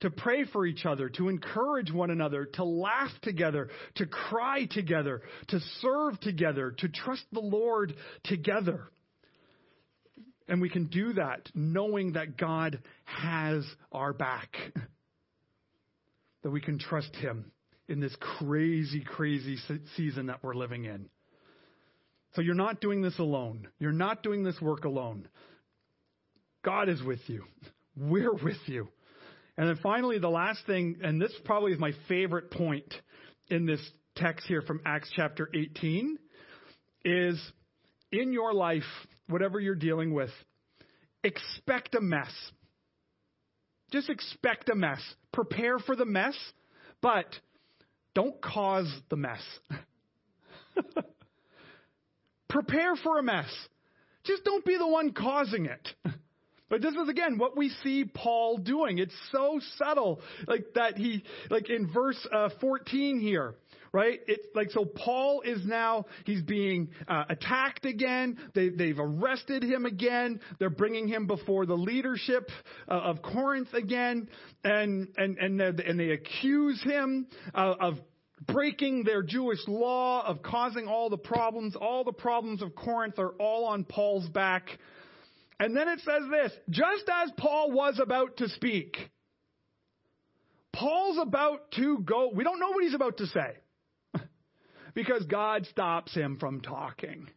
to 0.00 0.10
pray 0.10 0.44
for 0.44 0.66
each 0.66 0.84
other, 0.84 1.08
to 1.10 1.28
encourage 1.28 1.92
one 1.92 2.10
another, 2.10 2.46
to 2.54 2.64
laugh 2.64 3.12
together, 3.22 3.68
to 3.94 4.06
cry 4.06 4.66
together, 4.66 5.22
to 5.48 5.60
serve 5.80 6.18
together, 6.20 6.74
to 6.78 6.88
trust 6.88 7.24
the 7.30 7.40
Lord 7.40 7.94
together. 8.24 8.90
And 10.48 10.60
we 10.60 10.68
can 10.68 10.86
do 10.86 11.12
that 11.14 11.48
knowing 11.54 12.12
that 12.14 12.36
God 12.36 12.80
has 13.04 13.64
our 13.90 14.12
back. 14.12 14.56
That 16.42 16.50
we 16.50 16.60
can 16.60 16.80
trust 16.80 17.14
Him 17.14 17.52
in 17.86 18.00
this 18.00 18.16
crazy, 18.18 19.04
crazy 19.04 19.58
season 19.96 20.26
that 20.26 20.42
we're 20.42 20.56
living 20.56 20.86
in. 20.86 21.08
So 22.34 22.40
you're 22.40 22.56
not 22.56 22.80
doing 22.80 23.00
this 23.00 23.20
alone. 23.20 23.68
You're 23.78 23.92
not 23.92 24.24
doing 24.24 24.42
this 24.42 24.60
work 24.60 24.84
alone. 24.84 25.28
God 26.64 26.88
is 26.88 27.02
with 27.02 27.20
you. 27.26 27.44
We're 27.96 28.34
with 28.34 28.58
you. 28.66 28.88
And 29.56 29.68
then 29.68 29.78
finally, 29.82 30.18
the 30.18 30.30
last 30.30 30.60
thing, 30.66 30.98
and 31.02 31.20
this 31.20 31.32
probably 31.44 31.72
is 31.72 31.78
my 31.78 31.92
favorite 32.08 32.50
point 32.50 32.92
in 33.48 33.66
this 33.66 33.80
text 34.16 34.46
here 34.46 34.62
from 34.62 34.80
Acts 34.86 35.10
chapter 35.14 35.48
18, 35.52 36.18
is 37.04 37.52
in 38.10 38.32
your 38.32 38.54
life, 38.54 38.82
whatever 39.28 39.60
you're 39.60 39.74
dealing 39.74 40.14
with, 40.14 40.30
expect 41.24 41.94
a 41.94 42.00
mess. 42.00 42.32
Just 43.90 44.08
expect 44.08 44.70
a 44.70 44.74
mess. 44.74 45.00
Prepare 45.32 45.78
for 45.78 45.96
the 45.96 46.06
mess, 46.06 46.36
but 47.02 47.26
don't 48.14 48.40
cause 48.40 48.90
the 49.10 49.16
mess. 49.16 49.42
Prepare 52.48 52.96
for 52.96 53.18
a 53.18 53.22
mess. 53.22 53.50
Just 54.24 54.44
don't 54.44 54.64
be 54.64 54.78
the 54.78 54.86
one 54.86 55.12
causing 55.12 55.66
it. 55.66 55.88
But 56.72 56.80
this 56.80 56.94
is 56.94 57.06
again 57.06 57.36
what 57.36 57.54
we 57.54 57.68
see 57.84 58.06
Paul 58.06 58.56
doing. 58.56 58.96
It's 58.96 59.12
so 59.30 59.60
subtle, 59.76 60.22
like 60.46 60.64
that 60.74 60.96
he, 60.96 61.22
like 61.50 61.68
in 61.68 61.92
verse 61.92 62.16
uh, 62.32 62.48
14 62.62 63.20
here, 63.20 63.56
right? 63.92 64.18
It's 64.26 64.46
like 64.54 64.70
so 64.70 64.86
Paul 64.86 65.42
is 65.42 65.66
now 65.66 66.06
he's 66.24 66.40
being 66.40 66.88
uh, 67.06 67.24
attacked 67.28 67.84
again. 67.84 68.38
They, 68.54 68.70
they've 68.70 68.98
arrested 68.98 69.62
him 69.62 69.84
again. 69.84 70.40
They're 70.58 70.70
bringing 70.70 71.08
him 71.08 71.26
before 71.26 71.66
the 71.66 71.76
leadership 71.76 72.48
uh, 72.88 72.92
of 72.92 73.20
Corinth 73.20 73.74
again, 73.74 74.30
and 74.64 75.08
and 75.18 75.36
and 75.36 75.60
and 75.60 76.00
they 76.00 76.12
accuse 76.12 76.82
him 76.82 77.26
uh, 77.54 77.74
of 77.80 77.98
breaking 78.46 79.04
their 79.04 79.22
Jewish 79.22 79.60
law, 79.68 80.26
of 80.26 80.42
causing 80.42 80.88
all 80.88 81.10
the 81.10 81.18
problems. 81.18 81.76
All 81.76 82.02
the 82.02 82.12
problems 82.12 82.62
of 82.62 82.74
Corinth 82.74 83.18
are 83.18 83.32
all 83.38 83.66
on 83.66 83.84
Paul's 83.84 84.30
back. 84.30 84.70
And 85.60 85.76
then 85.76 85.88
it 85.88 86.00
says 86.00 86.22
this 86.30 86.52
just 86.70 87.04
as 87.08 87.30
Paul 87.36 87.70
was 87.70 88.00
about 88.00 88.38
to 88.38 88.48
speak, 88.48 88.96
Paul's 90.72 91.18
about 91.18 91.70
to 91.72 91.98
go. 91.98 92.30
We 92.34 92.44
don't 92.44 92.58
know 92.58 92.70
what 92.70 92.82
he's 92.82 92.94
about 92.94 93.18
to 93.18 93.26
say 93.26 93.56
because 94.94 95.24
God 95.26 95.66
stops 95.66 96.14
him 96.14 96.38
from 96.38 96.60
talking. 96.60 97.28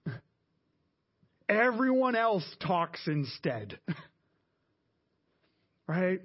Everyone 1.48 2.16
else 2.16 2.46
talks 2.60 3.02
instead. 3.08 3.78
right? 5.88 6.22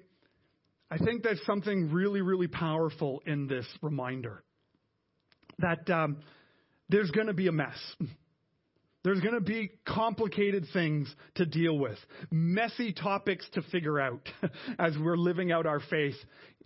I 0.91 0.99
think 0.99 1.23
there's 1.23 1.45
something 1.45 1.93
really, 1.93 2.21
really 2.21 2.49
powerful 2.49 3.23
in 3.27 3.47
this 3.47 3.67
reminder 3.83 4.43
that 5.59 5.89
um, 5.91 6.19
there's 6.89 7.11
going 7.11 7.29
to 7.29 7.35
be 7.35 7.47
a 7.47 7.53
mess. 7.53 7.79
There's 9.03 9.21
going 9.21 9.35
to 9.35 9.41
be 9.41 9.71
complicated 9.87 10.67
things 10.73 11.15
to 11.37 11.47
deal 11.47 11.79
with, 11.79 11.97
messy 12.31 12.93
topics 12.93 13.47
to 13.55 13.63
figure 13.63 13.99
out 13.99 14.29
as 14.79 14.95
we're 14.99 15.17
living 15.17 15.53
out 15.53 15.67
our 15.67 15.81
faith 15.81 16.17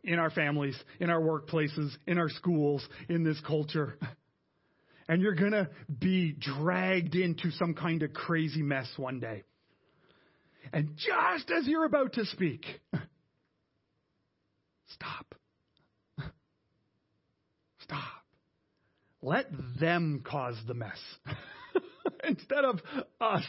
in 0.02 0.18
our 0.18 0.30
families, 0.30 0.76
in 1.00 1.10
our 1.10 1.20
workplaces, 1.20 1.90
in 2.06 2.18
our 2.18 2.28
schools, 2.28 2.86
in 3.08 3.24
this 3.24 3.40
culture. 3.46 3.98
And 5.06 5.20
you're 5.20 5.34
going 5.34 5.52
to 5.52 5.68
be 5.98 6.32
dragged 6.32 7.14
into 7.14 7.50
some 7.50 7.74
kind 7.74 8.02
of 8.02 8.14
crazy 8.14 8.62
mess 8.62 8.90
one 8.96 9.20
day. 9.20 9.42
And 10.72 10.96
just 10.96 11.50
as 11.50 11.66
you're 11.66 11.84
about 11.84 12.14
to 12.14 12.24
speak, 12.24 12.64
stop. 14.86 15.34
Stop. 17.80 18.00
Let 19.20 19.46
them 19.78 20.22
cause 20.24 20.56
the 20.66 20.72
mess. 20.72 20.98
instead 22.28 22.64
of 22.64 22.80
us 23.20 23.44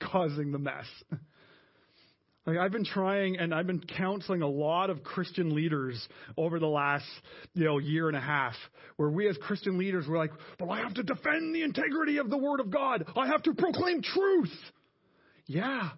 causing 0.00 0.52
the 0.52 0.58
mess. 0.58 0.86
Like 2.46 2.58
I've 2.58 2.72
been 2.72 2.84
trying 2.84 3.38
and 3.38 3.54
I've 3.54 3.66
been 3.66 3.80
counseling 3.80 4.42
a 4.42 4.48
lot 4.48 4.90
of 4.90 5.02
Christian 5.02 5.54
leaders 5.54 6.06
over 6.36 6.58
the 6.58 6.66
last, 6.66 7.06
you 7.54 7.64
know, 7.64 7.78
year 7.78 8.08
and 8.08 8.16
a 8.16 8.20
half, 8.20 8.54
where 8.96 9.08
we 9.08 9.28
as 9.28 9.36
Christian 9.38 9.78
leaders 9.78 10.06
were 10.06 10.18
like, 10.18 10.32
well, 10.60 10.70
I 10.70 10.80
have 10.80 10.94
to 10.94 11.02
defend 11.02 11.54
the 11.54 11.62
integrity 11.62 12.18
of 12.18 12.28
the 12.28 12.36
Word 12.36 12.60
of 12.60 12.70
God. 12.70 13.06
I 13.16 13.28
have 13.28 13.42
to 13.44 13.54
proclaim 13.54 14.02
truth. 14.02 14.52
Yeah. 15.46 15.90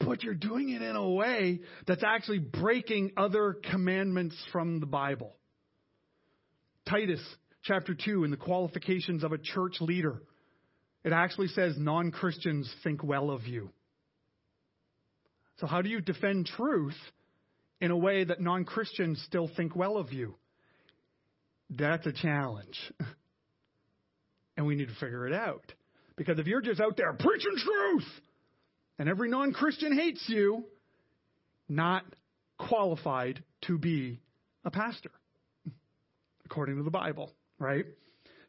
But 0.00 0.22
you're 0.22 0.34
doing 0.34 0.68
it 0.68 0.82
in 0.82 0.96
a 0.96 1.08
way 1.08 1.60
that's 1.86 2.04
actually 2.04 2.38
breaking 2.38 3.12
other 3.16 3.56
commandments 3.70 4.36
from 4.52 4.80
the 4.80 4.86
Bible. 4.86 5.34
Titus 6.88 7.20
chapter 7.64 7.94
2 7.94 8.24
in 8.24 8.30
the 8.30 8.36
qualifications 8.36 9.24
of 9.24 9.32
a 9.32 9.38
church 9.38 9.80
leader. 9.80 10.22
It 11.04 11.12
actually 11.12 11.48
says 11.48 11.74
non 11.78 12.10
Christians 12.10 12.72
think 12.82 13.02
well 13.02 13.30
of 13.30 13.46
you. 13.46 13.70
So, 15.58 15.66
how 15.66 15.82
do 15.82 15.88
you 15.88 16.00
defend 16.00 16.46
truth 16.46 16.96
in 17.80 17.90
a 17.90 17.96
way 17.96 18.24
that 18.24 18.40
non 18.40 18.64
Christians 18.64 19.22
still 19.26 19.50
think 19.56 19.74
well 19.74 19.96
of 19.96 20.12
you? 20.12 20.34
That's 21.70 22.06
a 22.06 22.12
challenge. 22.12 22.78
and 24.56 24.66
we 24.66 24.74
need 24.74 24.88
to 24.88 24.94
figure 24.94 25.26
it 25.26 25.32
out. 25.32 25.72
Because 26.16 26.38
if 26.38 26.46
you're 26.46 26.60
just 26.60 26.80
out 26.80 26.96
there 26.96 27.12
preaching 27.12 27.54
truth 27.56 28.08
and 28.98 29.08
every 29.08 29.30
non 29.30 29.52
Christian 29.52 29.96
hates 29.96 30.24
you, 30.26 30.64
not 31.68 32.04
qualified 32.58 33.42
to 33.66 33.78
be 33.78 34.20
a 34.64 34.70
pastor, 34.70 35.10
according 36.44 36.76
to 36.76 36.82
the 36.82 36.90
Bible, 36.90 37.32
right? 37.58 37.84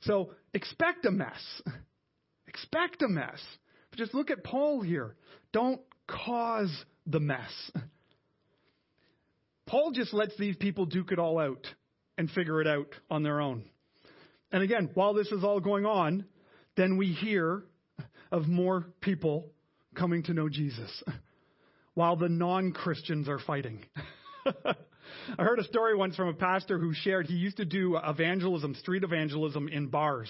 So 0.02 0.32
expect 0.54 1.06
a 1.06 1.12
mess. 1.12 1.62
Expect 2.60 3.02
a 3.02 3.08
mess. 3.08 3.40
But 3.90 4.00
just 4.00 4.14
look 4.14 4.32
at 4.32 4.44
Paul 4.44 4.82
here. 4.82 5.16
Don't 5.52 5.82
cause 6.08 6.72
the 7.06 7.20
mess. 7.20 7.72
Paul 9.68 9.92
just 9.92 10.14
lets 10.14 10.36
these 10.38 10.56
people 10.58 10.86
duke 10.86 11.12
it 11.12 11.20
all 11.20 11.40
out 11.40 11.68
and 12.18 12.30
figure 12.32 12.62
it 12.62 12.68
out 12.68 12.88
on 13.10 13.24
their 13.24 13.40
own. 13.40 13.64
And 14.52 14.64
again, 14.64 14.90
while 14.94 15.14
this 15.14 15.28
is 15.28 15.44
all 15.44 15.60
going 15.60 15.86
on, 15.86 16.26
then 16.76 16.98
we 16.98 17.14
hear 17.14 17.64
of 18.32 18.48
more 18.48 18.88
people 19.02 19.52
coming 19.96 20.24
to 20.24 20.34
know 20.34 20.50
Jesus. 20.50 21.04
while 22.00 22.16
the 22.16 22.30
non 22.30 22.72
Christians 22.72 23.28
are 23.28 23.40
fighting. 23.40 23.84
I 24.46 25.44
heard 25.44 25.60
a 25.60 25.66
story 25.66 25.98
once 25.98 26.16
from 26.16 26.30
a 26.30 26.34
pastor 26.34 26.80
who 26.80 26.94
shared 26.94 27.26
he 27.26 27.34
used 27.34 27.58
to 27.58 27.66
do 27.66 27.98
evangelism, 28.02 28.74
street 28.76 29.04
evangelism 29.04 29.68
in 29.68 29.88
bars. 29.88 30.30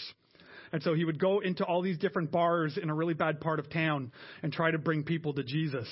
And 0.72 0.84
so 0.84 0.93
he 0.93 1.05
would 1.05 1.20
go 1.20 1.39
into 1.39 1.63
all 1.63 1.82
these 1.82 1.97
different 1.97 2.32
bars 2.32 2.78
in 2.82 2.89
a 2.89 2.93
really 2.93 3.13
bad 3.13 3.41
part 3.41 3.59
of 3.59 3.70
town 3.70 4.11
and 4.43 4.53
try 4.53 4.72
to 4.72 4.78
bring 4.78 5.03
people 5.03 5.34
to 5.34 5.43
Jesus. 5.43 5.88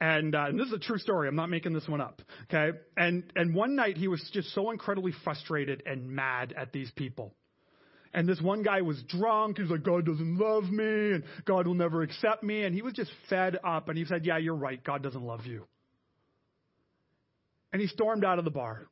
And, 0.00 0.34
uh, 0.34 0.46
and 0.48 0.58
this 0.58 0.66
is 0.66 0.72
a 0.72 0.78
true 0.78 0.98
story. 0.98 1.28
I'm 1.28 1.36
not 1.36 1.48
making 1.48 1.72
this 1.72 1.86
one 1.86 2.00
up. 2.00 2.22
Okay. 2.52 2.76
And, 2.96 3.24
and 3.36 3.54
one 3.54 3.76
night 3.76 3.96
he 3.96 4.08
was 4.08 4.20
just 4.32 4.52
so 4.52 4.70
incredibly 4.70 5.12
frustrated 5.22 5.82
and 5.86 6.10
mad 6.10 6.52
at 6.56 6.72
these 6.72 6.90
people. 6.96 7.34
And 8.14 8.28
this 8.28 8.40
one 8.40 8.62
guy 8.62 8.82
was 8.82 9.02
drunk. 9.04 9.56
He 9.56 9.62
was 9.62 9.70
like, 9.70 9.84
God 9.84 10.04
doesn't 10.04 10.38
love 10.38 10.64
me 10.64 11.12
and 11.12 11.24
God 11.46 11.66
will 11.66 11.74
never 11.74 12.02
accept 12.02 12.42
me. 12.42 12.64
And 12.64 12.74
he 12.74 12.82
was 12.82 12.92
just 12.92 13.10
fed 13.30 13.58
up. 13.64 13.88
And 13.88 13.96
he 13.96 14.04
said, 14.04 14.26
Yeah, 14.26 14.38
you're 14.38 14.54
right. 14.54 14.82
God 14.82 15.02
doesn't 15.02 15.22
love 15.22 15.46
you. 15.46 15.66
And 17.72 17.80
he 17.80 17.88
stormed 17.88 18.24
out 18.24 18.38
of 18.38 18.44
the 18.44 18.50
bar. 18.50 18.86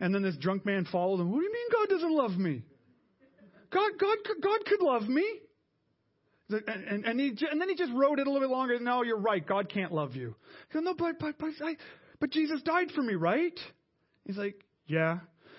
And 0.00 0.14
then 0.14 0.22
this 0.22 0.36
drunk 0.36 0.64
man 0.64 0.86
followed 0.90 1.20
him. 1.20 1.30
What 1.30 1.38
do 1.38 1.44
you 1.44 1.52
mean 1.52 1.66
God 1.72 1.88
doesn't 1.90 2.12
love 2.12 2.38
me? 2.38 2.62
God, 3.72 3.92
God, 3.98 4.18
God 4.40 4.64
could 4.66 4.82
love 4.82 5.08
me. 5.08 5.24
And, 6.50 6.62
and, 6.66 7.04
and, 7.04 7.20
he, 7.20 7.28
and 7.50 7.60
then 7.60 7.68
he 7.68 7.74
just 7.74 7.92
wrote 7.92 8.18
it 8.18 8.26
a 8.26 8.30
little 8.30 8.46
bit 8.46 8.52
longer. 8.52 8.78
No, 8.78 9.02
you're 9.02 9.18
right. 9.18 9.46
God 9.46 9.68
can't 9.68 9.92
love 9.92 10.14
you. 10.14 10.34
No, 10.74 10.94
but, 10.94 11.18
but, 11.18 11.38
but, 11.38 11.50
I, 11.64 11.76
but 12.20 12.30
Jesus 12.30 12.60
died 12.62 12.90
for 12.94 13.02
me, 13.02 13.14
right? 13.14 13.58
He's 14.26 14.36
like, 14.36 14.62
yeah. 14.86 15.18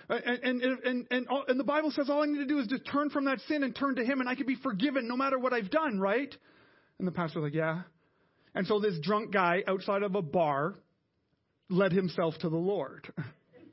And, 0.10 0.40
and, 0.44 0.62
and, 0.62 1.08
and, 1.10 1.28
and 1.48 1.60
the 1.60 1.64
Bible 1.64 1.92
says 1.92 2.10
all 2.10 2.22
I 2.22 2.26
need 2.26 2.40
to 2.40 2.46
do 2.46 2.60
is 2.60 2.68
just 2.68 2.86
turn 2.86 3.10
from 3.10 3.26
that 3.26 3.40
sin 3.48 3.64
and 3.64 3.76
turn 3.76 3.96
to 3.96 4.04
Him, 4.04 4.20
and 4.20 4.30
I 4.30 4.36
can 4.36 4.46
be 4.46 4.56
forgiven 4.56 5.08
no 5.08 5.16
matter 5.16 5.40
what 5.40 5.54
I've 5.54 5.72
done, 5.72 6.00
right? 6.00 6.34
And 7.00 7.08
the 7.08 7.12
pastor's 7.12 7.44
like, 7.44 7.54
yeah. 7.54 7.82
And 8.54 8.68
so 8.68 8.80
this 8.80 9.00
drunk 9.02 9.32
guy 9.32 9.64
outside 9.68 10.04
of 10.04 10.16
a 10.16 10.22
bar 10.22 10.76
led 11.70 11.92
himself 11.92 12.36
to 12.42 12.50
the 12.50 12.58
Lord. 12.58 13.12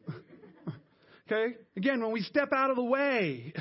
okay? 1.30 1.56
Again, 1.76 2.00
when 2.00 2.12
we 2.12 2.22
step 2.22 2.50
out 2.54 2.70
of 2.70 2.76
the 2.76 2.84
way, 2.84 3.52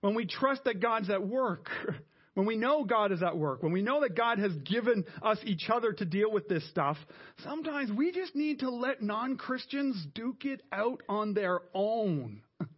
when 0.00 0.14
we 0.14 0.26
trust 0.26 0.64
that 0.64 0.80
God's 0.80 1.10
at 1.10 1.26
work, 1.26 1.68
when 2.34 2.46
we 2.46 2.56
know 2.56 2.84
God 2.84 3.12
is 3.12 3.22
at 3.22 3.36
work, 3.36 3.62
when 3.62 3.72
we 3.72 3.82
know 3.82 4.00
that 4.02 4.16
God 4.16 4.38
has 4.38 4.52
given 4.56 5.04
us 5.22 5.38
each 5.44 5.68
other 5.68 5.92
to 5.92 6.04
deal 6.04 6.30
with 6.30 6.48
this 6.48 6.68
stuff, 6.70 6.96
sometimes 7.42 7.90
we 7.90 8.12
just 8.12 8.34
need 8.34 8.60
to 8.60 8.70
let 8.70 9.02
non 9.02 9.36
Christians 9.36 10.06
duke 10.14 10.44
it 10.44 10.62
out 10.72 11.02
on 11.08 11.34
their 11.34 11.60
own. 11.74 12.42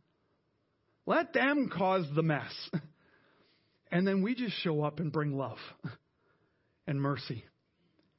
Let 1.06 1.32
them 1.32 1.70
cause 1.74 2.06
the 2.14 2.22
mess. 2.22 2.52
And 3.90 4.06
then 4.06 4.22
we 4.22 4.34
just 4.34 4.54
show 4.62 4.82
up 4.82 5.00
and 5.00 5.10
bring 5.10 5.36
love 5.36 5.58
and 6.86 7.00
mercy 7.00 7.44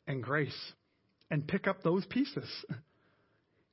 and 0.06 0.22
grace 0.22 0.74
and 1.30 1.48
pick 1.48 1.68
up 1.68 1.82
those 1.82 2.06
pieces. 2.06 2.50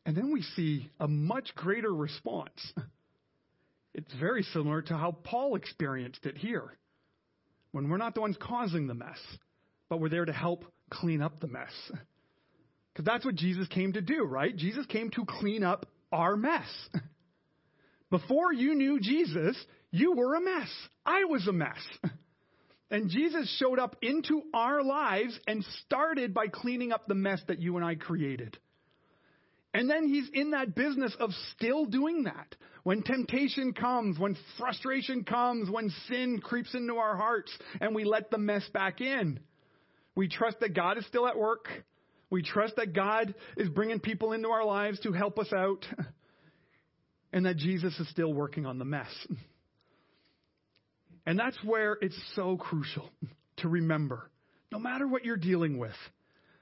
And 0.06 0.16
then 0.16 0.32
we 0.32 0.42
see 0.42 0.88
a 1.00 1.08
much 1.08 1.54
greater 1.56 1.92
response. 1.92 2.72
It's 3.98 4.14
very 4.14 4.44
similar 4.44 4.80
to 4.82 4.96
how 4.96 5.10
Paul 5.24 5.56
experienced 5.56 6.24
it 6.24 6.38
here. 6.38 6.78
When 7.72 7.88
we're 7.88 7.96
not 7.96 8.14
the 8.14 8.20
ones 8.20 8.36
causing 8.40 8.86
the 8.86 8.94
mess, 8.94 9.18
but 9.88 9.98
we're 9.98 10.08
there 10.08 10.24
to 10.24 10.32
help 10.32 10.64
clean 10.88 11.20
up 11.20 11.40
the 11.40 11.48
mess. 11.48 11.72
Because 12.92 13.04
that's 13.04 13.24
what 13.24 13.34
Jesus 13.34 13.66
came 13.66 13.94
to 13.94 14.00
do, 14.00 14.22
right? 14.22 14.56
Jesus 14.56 14.86
came 14.86 15.10
to 15.10 15.24
clean 15.24 15.64
up 15.64 15.86
our 16.12 16.36
mess. 16.36 16.68
Before 18.10 18.52
you 18.52 18.76
knew 18.76 19.00
Jesus, 19.00 19.56
you 19.90 20.12
were 20.12 20.36
a 20.36 20.40
mess. 20.40 20.70
I 21.04 21.24
was 21.24 21.48
a 21.48 21.52
mess. 21.52 21.80
And 22.90 23.10
Jesus 23.10 23.54
showed 23.58 23.78
up 23.78 23.96
into 24.00 24.44
our 24.54 24.82
lives 24.82 25.38
and 25.46 25.62
started 25.84 26.32
by 26.32 26.46
cleaning 26.48 26.90
up 26.90 27.06
the 27.06 27.14
mess 27.14 27.38
that 27.48 27.60
you 27.60 27.76
and 27.76 27.84
I 27.84 27.96
created. 27.96 28.56
And 29.74 29.90
then 29.90 30.08
he's 30.08 30.28
in 30.32 30.52
that 30.52 30.74
business 30.74 31.14
of 31.20 31.30
still 31.54 31.84
doing 31.84 32.22
that. 32.22 32.56
When 32.88 33.02
temptation 33.02 33.74
comes, 33.74 34.18
when 34.18 34.34
frustration 34.56 35.22
comes, 35.22 35.68
when 35.68 35.90
sin 36.08 36.40
creeps 36.40 36.74
into 36.74 36.94
our 36.94 37.18
hearts 37.18 37.52
and 37.82 37.94
we 37.94 38.04
let 38.04 38.30
the 38.30 38.38
mess 38.38 38.66
back 38.72 39.02
in, 39.02 39.40
we 40.14 40.26
trust 40.26 40.60
that 40.60 40.72
God 40.72 40.96
is 40.96 41.04
still 41.04 41.28
at 41.28 41.36
work. 41.36 41.68
We 42.30 42.42
trust 42.42 42.76
that 42.76 42.94
God 42.94 43.34
is 43.58 43.68
bringing 43.68 44.00
people 44.00 44.32
into 44.32 44.48
our 44.48 44.64
lives 44.64 44.98
to 45.00 45.12
help 45.12 45.38
us 45.38 45.52
out 45.52 45.84
and 47.34 47.44
that 47.44 47.58
Jesus 47.58 47.92
is 48.00 48.08
still 48.08 48.32
working 48.32 48.64
on 48.64 48.78
the 48.78 48.86
mess. 48.86 49.14
And 51.26 51.38
that's 51.38 51.62
where 51.62 51.98
it's 52.00 52.18
so 52.36 52.56
crucial 52.56 53.10
to 53.58 53.68
remember, 53.68 54.30
no 54.72 54.78
matter 54.78 55.06
what 55.06 55.26
you're 55.26 55.36
dealing 55.36 55.76
with, 55.76 55.92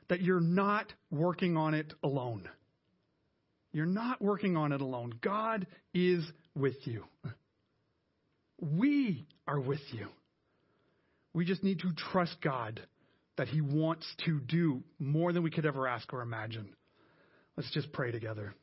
that 0.09 0.22
you're 0.22 0.41
not 0.41 0.93
working 1.09 1.57
on 1.57 1.74
it 1.74 1.95
alone. 2.03 2.49
You're 3.77 3.85
not 3.85 4.22
working 4.22 4.57
on 4.57 4.72
it 4.72 4.81
alone. 4.81 5.12
God 5.20 5.66
is 5.93 6.24
with 6.55 6.77
you. 6.85 7.05
We 8.59 9.27
are 9.47 9.61
with 9.61 9.83
you. 9.93 10.07
We 11.35 11.45
just 11.45 11.62
need 11.62 11.81
to 11.81 11.93
trust 12.11 12.37
God 12.43 12.81
that 13.37 13.49
He 13.49 13.61
wants 13.61 14.07
to 14.24 14.41
do 14.41 14.83
more 14.99 15.31
than 15.31 15.43
we 15.43 15.51
could 15.51 15.66
ever 15.66 15.87
ask 15.87 16.11
or 16.14 16.22
imagine. 16.22 16.70
Let's 17.59 17.70
just 17.70 17.93
pray 17.93 18.11
together. 18.12 18.55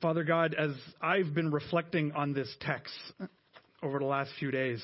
Father 0.00 0.22
God, 0.22 0.54
as 0.56 0.70
I've 1.02 1.34
been 1.34 1.50
reflecting 1.50 2.12
on 2.12 2.32
this 2.32 2.48
text 2.60 2.94
over 3.82 3.98
the 3.98 4.04
last 4.04 4.30
few 4.38 4.52
days, 4.52 4.80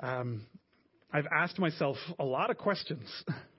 um, 0.00 0.42
I've 1.10 1.26
asked 1.34 1.58
myself 1.58 1.96
a 2.18 2.24
lot 2.24 2.50
of 2.50 2.58
questions. 2.58 3.08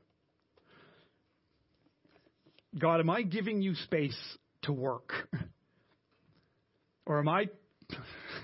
God, 2.78 3.00
am 3.00 3.10
I 3.10 3.22
giving 3.22 3.62
you 3.62 3.76
space 3.76 4.18
to 4.64 4.74
work? 4.74 5.14
Or 7.06 7.20
am 7.20 7.28
I 7.28 7.50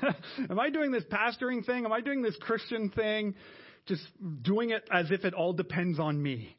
am 0.50 0.60
I 0.60 0.70
doing 0.70 0.92
this 0.92 1.04
pastoring 1.06 1.66
thing? 1.66 1.86
Am 1.86 1.92
I 1.92 2.02
doing 2.02 2.22
this 2.22 2.36
Christian 2.42 2.90
thing? 2.90 3.36
Just 3.88 4.04
doing 4.42 4.72
it 4.72 4.88
as 4.92 5.12
if 5.12 5.26
it 5.26 5.34
all 5.34 5.54
depends 5.54 6.00
on 6.00 6.22
me. 6.22 6.56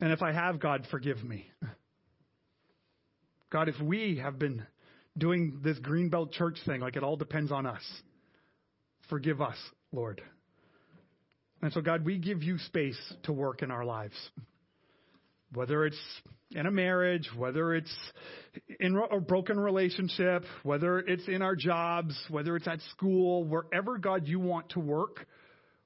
And 0.00 0.12
if 0.12 0.22
I 0.22 0.32
have, 0.32 0.60
God, 0.60 0.86
forgive 0.90 1.22
me. 1.22 1.50
God, 3.50 3.68
if 3.68 3.78
we 3.80 4.16
have 4.22 4.38
been 4.38 4.64
doing 5.18 5.60
this 5.62 5.78
Greenbelt 5.78 6.32
Church 6.32 6.58
thing 6.64 6.80
like 6.80 6.96
it 6.96 7.02
all 7.02 7.16
depends 7.16 7.52
on 7.52 7.66
us, 7.66 7.82
forgive 9.08 9.40
us, 9.42 9.56
Lord. 9.92 10.22
And 11.62 11.72
so, 11.72 11.80
God, 11.80 12.04
we 12.04 12.18
give 12.18 12.42
you 12.42 12.58
space 12.58 12.98
to 13.24 13.32
work 13.32 13.62
in 13.62 13.70
our 13.70 13.84
lives. 13.84 14.14
Whether 15.52 15.84
it's 15.84 16.00
in 16.52 16.66
a 16.66 16.70
marriage, 16.70 17.28
whether 17.36 17.74
it's 17.74 17.94
in 18.78 19.00
a 19.10 19.20
broken 19.20 19.58
relationship, 19.58 20.44
whether 20.62 20.98
it's 21.00 21.26
in 21.28 21.42
our 21.42 21.54
jobs, 21.54 22.16
whether 22.28 22.56
it's 22.56 22.66
at 22.66 22.80
school, 22.92 23.44
wherever, 23.44 23.98
God, 23.98 24.26
you 24.26 24.40
want 24.40 24.70
to 24.70 24.80
work, 24.80 25.26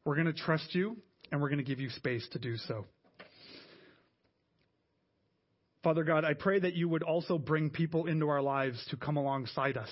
we're 0.04 0.14
going 0.14 0.26
to 0.26 0.32
trust 0.32 0.74
you 0.74 0.96
and 1.32 1.40
we're 1.40 1.48
going 1.48 1.58
to 1.58 1.64
give 1.64 1.80
you 1.80 1.90
space 1.90 2.26
to 2.32 2.38
do 2.38 2.56
so. 2.56 2.84
Father 5.82 6.04
God, 6.04 6.24
I 6.24 6.32
pray 6.32 6.58
that 6.60 6.74
you 6.74 6.88
would 6.88 7.02
also 7.02 7.36
bring 7.36 7.68
people 7.68 8.06
into 8.06 8.28
our 8.28 8.40
lives 8.40 8.82
to 8.90 8.96
come 8.96 9.18
alongside 9.18 9.76
us 9.76 9.90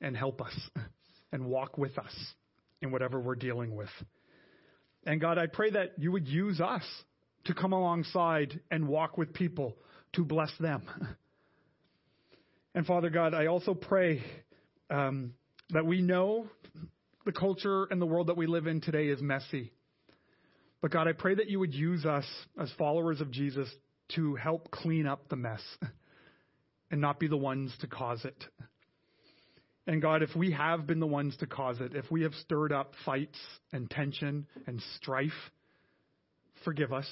and 0.00 0.16
help 0.16 0.40
us 0.40 0.54
and 1.32 1.44
walk 1.46 1.76
with 1.76 1.98
us 1.98 2.14
in 2.82 2.92
whatever 2.92 3.18
we're 3.18 3.34
dealing 3.34 3.74
with. 3.74 3.88
And 5.04 5.20
God, 5.20 5.38
I 5.38 5.46
pray 5.46 5.70
that 5.70 5.98
you 5.98 6.12
would 6.12 6.28
use 6.28 6.60
us 6.60 6.84
to 7.44 7.54
come 7.54 7.72
alongside 7.72 8.60
and 8.70 8.88
walk 8.88 9.16
with 9.16 9.32
people 9.32 9.76
to 10.14 10.24
bless 10.24 10.50
them. 10.58 10.82
And 12.74 12.86
Father 12.86 13.10
God, 13.10 13.34
I 13.34 13.46
also 13.46 13.74
pray 13.74 14.22
um, 14.88 15.32
that 15.70 15.84
we 15.84 16.00
know 16.00 16.46
the 17.26 17.32
culture 17.32 17.88
and 17.90 18.00
the 18.00 18.06
world 18.06 18.28
that 18.28 18.36
we 18.36 18.46
live 18.46 18.68
in 18.68 18.80
today 18.80 19.08
is 19.08 19.20
messy. 19.20 19.72
But 20.80 20.92
God, 20.92 21.08
I 21.08 21.12
pray 21.12 21.34
that 21.34 21.48
you 21.48 21.58
would 21.58 21.74
use 21.74 22.04
us 22.04 22.24
as 22.56 22.70
followers 22.78 23.20
of 23.20 23.32
Jesus 23.32 23.68
to 24.14 24.36
help 24.36 24.70
clean 24.70 25.08
up 25.08 25.28
the 25.28 25.34
mess 25.34 25.60
and 26.92 27.00
not 27.00 27.18
be 27.18 27.26
the 27.26 27.36
ones 27.36 27.72
to 27.80 27.88
cause 27.88 28.24
it. 28.24 28.44
And 29.88 30.02
God, 30.02 30.22
if 30.22 30.36
we 30.36 30.52
have 30.52 30.86
been 30.86 31.00
the 31.00 31.06
ones 31.06 31.34
to 31.38 31.46
cause 31.46 31.80
it, 31.80 31.94
if 31.94 32.10
we 32.10 32.22
have 32.22 32.34
stirred 32.34 32.72
up 32.72 32.92
fights 33.06 33.38
and 33.72 33.90
tension 33.90 34.46
and 34.66 34.82
strife, 34.96 35.32
forgive 36.62 36.92
us. 36.92 37.08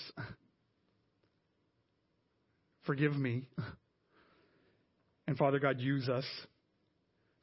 Forgive 2.85 3.17
me. 3.17 3.49
And 5.27 5.39
Father 5.39 5.59
God, 5.59 5.81
use 5.81 6.09
us 6.11 6.27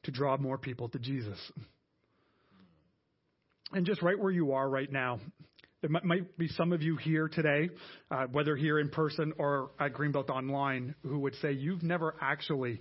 to 0.04 0.12
draw 0.12 0.36
more 0.36 0.56
people 0.56 0.88
to 0.90 1.00
Jesus. 1.00 1.38
And 3.72 3.84
just 3.84 4.02
right 4.02 4.18
where 4.18 4.30
you 4.30 4.52
are 4.52 4.70
right 4.70 4.90
now, 4.90 5.18
there 5.82 5.90
might 6.04 6.38
be 6.38 6.46
some 6.46 6.72
of 6.72 6.80
you 6.80 6.96
here 6.96 7.28
today, 7.28 7.70
uh, 8.08 8.26
whether 8.30 8.54
here 8.54 8.78
in 8.78 8.88
person 8.88 9.32
or 9.36 9.72
at 9.80 9.94
Greenbelt 9.94 10.30
Online, 10.30 10.94
who 11.02 11.18
would 11.18 11.34
say 11.42 11.50
you've 11.52 11.82
never 11.82 12.14
actually 12.22 12.80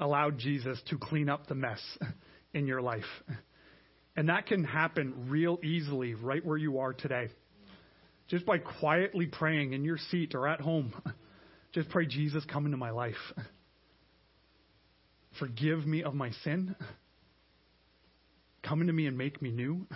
allowed 0.00 0.38
Jesus 0.38 0.80
to 0.88 0.98
clean 0.98 1.28
up 1.28 1.46
the 1.46 1.54
mess 1.54 1.80
in 2.54 2.66
your 2.66 2.80
life. 2.80 3.04
And 4.16 4.28
that 4.28 4.46
can 4.46 4.64
happen 4.64 5.28
real 5.28 5.58
easily 5.62 6.14
right 6.14 6.44
where 6.44 6.56
you 6.56 6.80
are 6.80 6.92
today. 6.92 7.28
Just 8.28 8.46
by 8.46 8.58
quietly 8.58 9.26
praying 9.26 9.72
in 9.72 9.84
your 9.84 9.98
seat 10.10 10.34
or 10.34 10.48
at 10.48 10.60
home. 10.60 10.92
Just 11.72 11.88
pray, 11.90 12.06
Jesus, 12.06 12.44
come 12.46 12.64
into 12.64 12.76
my 12.76 12.90
life. 12.90 13.14
Forgive 15.38 15.86
me 15.86 16.02
of 16.02 16.14
my 16.14 16.30
sin. 16.42 16.74
Come 18.64 18.80
into 18.80 18.92
me 18.92 19.06
and 19.06 19.16
make 19.16 19.40
me 19.40 19.50
new. 19.50 19.86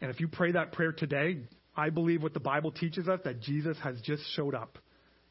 And 0.00 0.10
if 0.10 0.20
you 0.20 0.28
pray 0.28 0.52
that 0.52 0.72
prayer 0.72 0.92
today, 0.92 1.38
I 1.74 1.90
believe 1.90 2.22
what 2.22 2.34
the 2.34 2.40
Bible 2.40 2.70
teaches 2.70 3.08
us 3.08 3.20
that 3.24 3.40
Jesus 3.40 3.76
has 3.82 4.00
just 4.02 4.22
showed 4.34 4.54
up 4.54 4.78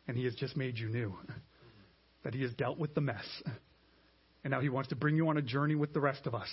and 0.08 0.18
he 0.18 0.26
has 0.26 0.36
just 0.36 0.58
made 0.58 0.78
you 0.78 0.90
new. 0.90 1.16
That 2.26 2.34
he 2.34 2.42
has 2.42 2.54
dealt 2.54 2.78
with 2.78 2.94
the 2.94 3.02
mess. 3.02 3.26
And 4.44 4.52
now 4.52 4.60
he 4.60 4.70
wants 4.70 4.90
to 4.90 4.96
bring 4.96 5.16
you 5.16 5.30
on 5.30 5.38
a 5.38 5.42
journey 5.42 5.76
with 5.76 5.94
the 5.94 6.02
rest 6.02 6.28
of 6.28 6.36
us 6.36 6.50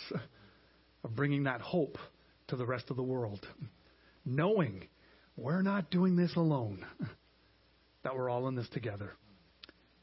of 1.02 1.16
bringing 1.16 1.44
that 1.44 1.60
hope 1.60 1.98
to 2.48 2.56
the 2.56 2.64
rest 2.64 2.90
of 2.90 2.96
the 2.96 3.02
world. 3.02 3.44
Knowing 4.24 4.86
we're 5.36 5.62
not 5.62 5.90
doing 5.90 6.14
this 6.14 6.36
alone, 6.36 6.86
that 8.04 8.14
we're 8.14 8.30
all 8.30 8.46
in 8.48 8.54
this 8.54 8.68
together. 8.68 9.12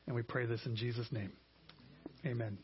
And 0.08 0.16
we 0.16 0.24
pray 0.24 0.46
this 0.46 0.66
in 0.66 0.76
Jesus' 0.76 1.12
name. 1.12 1.32
Amen. 2.26 2.58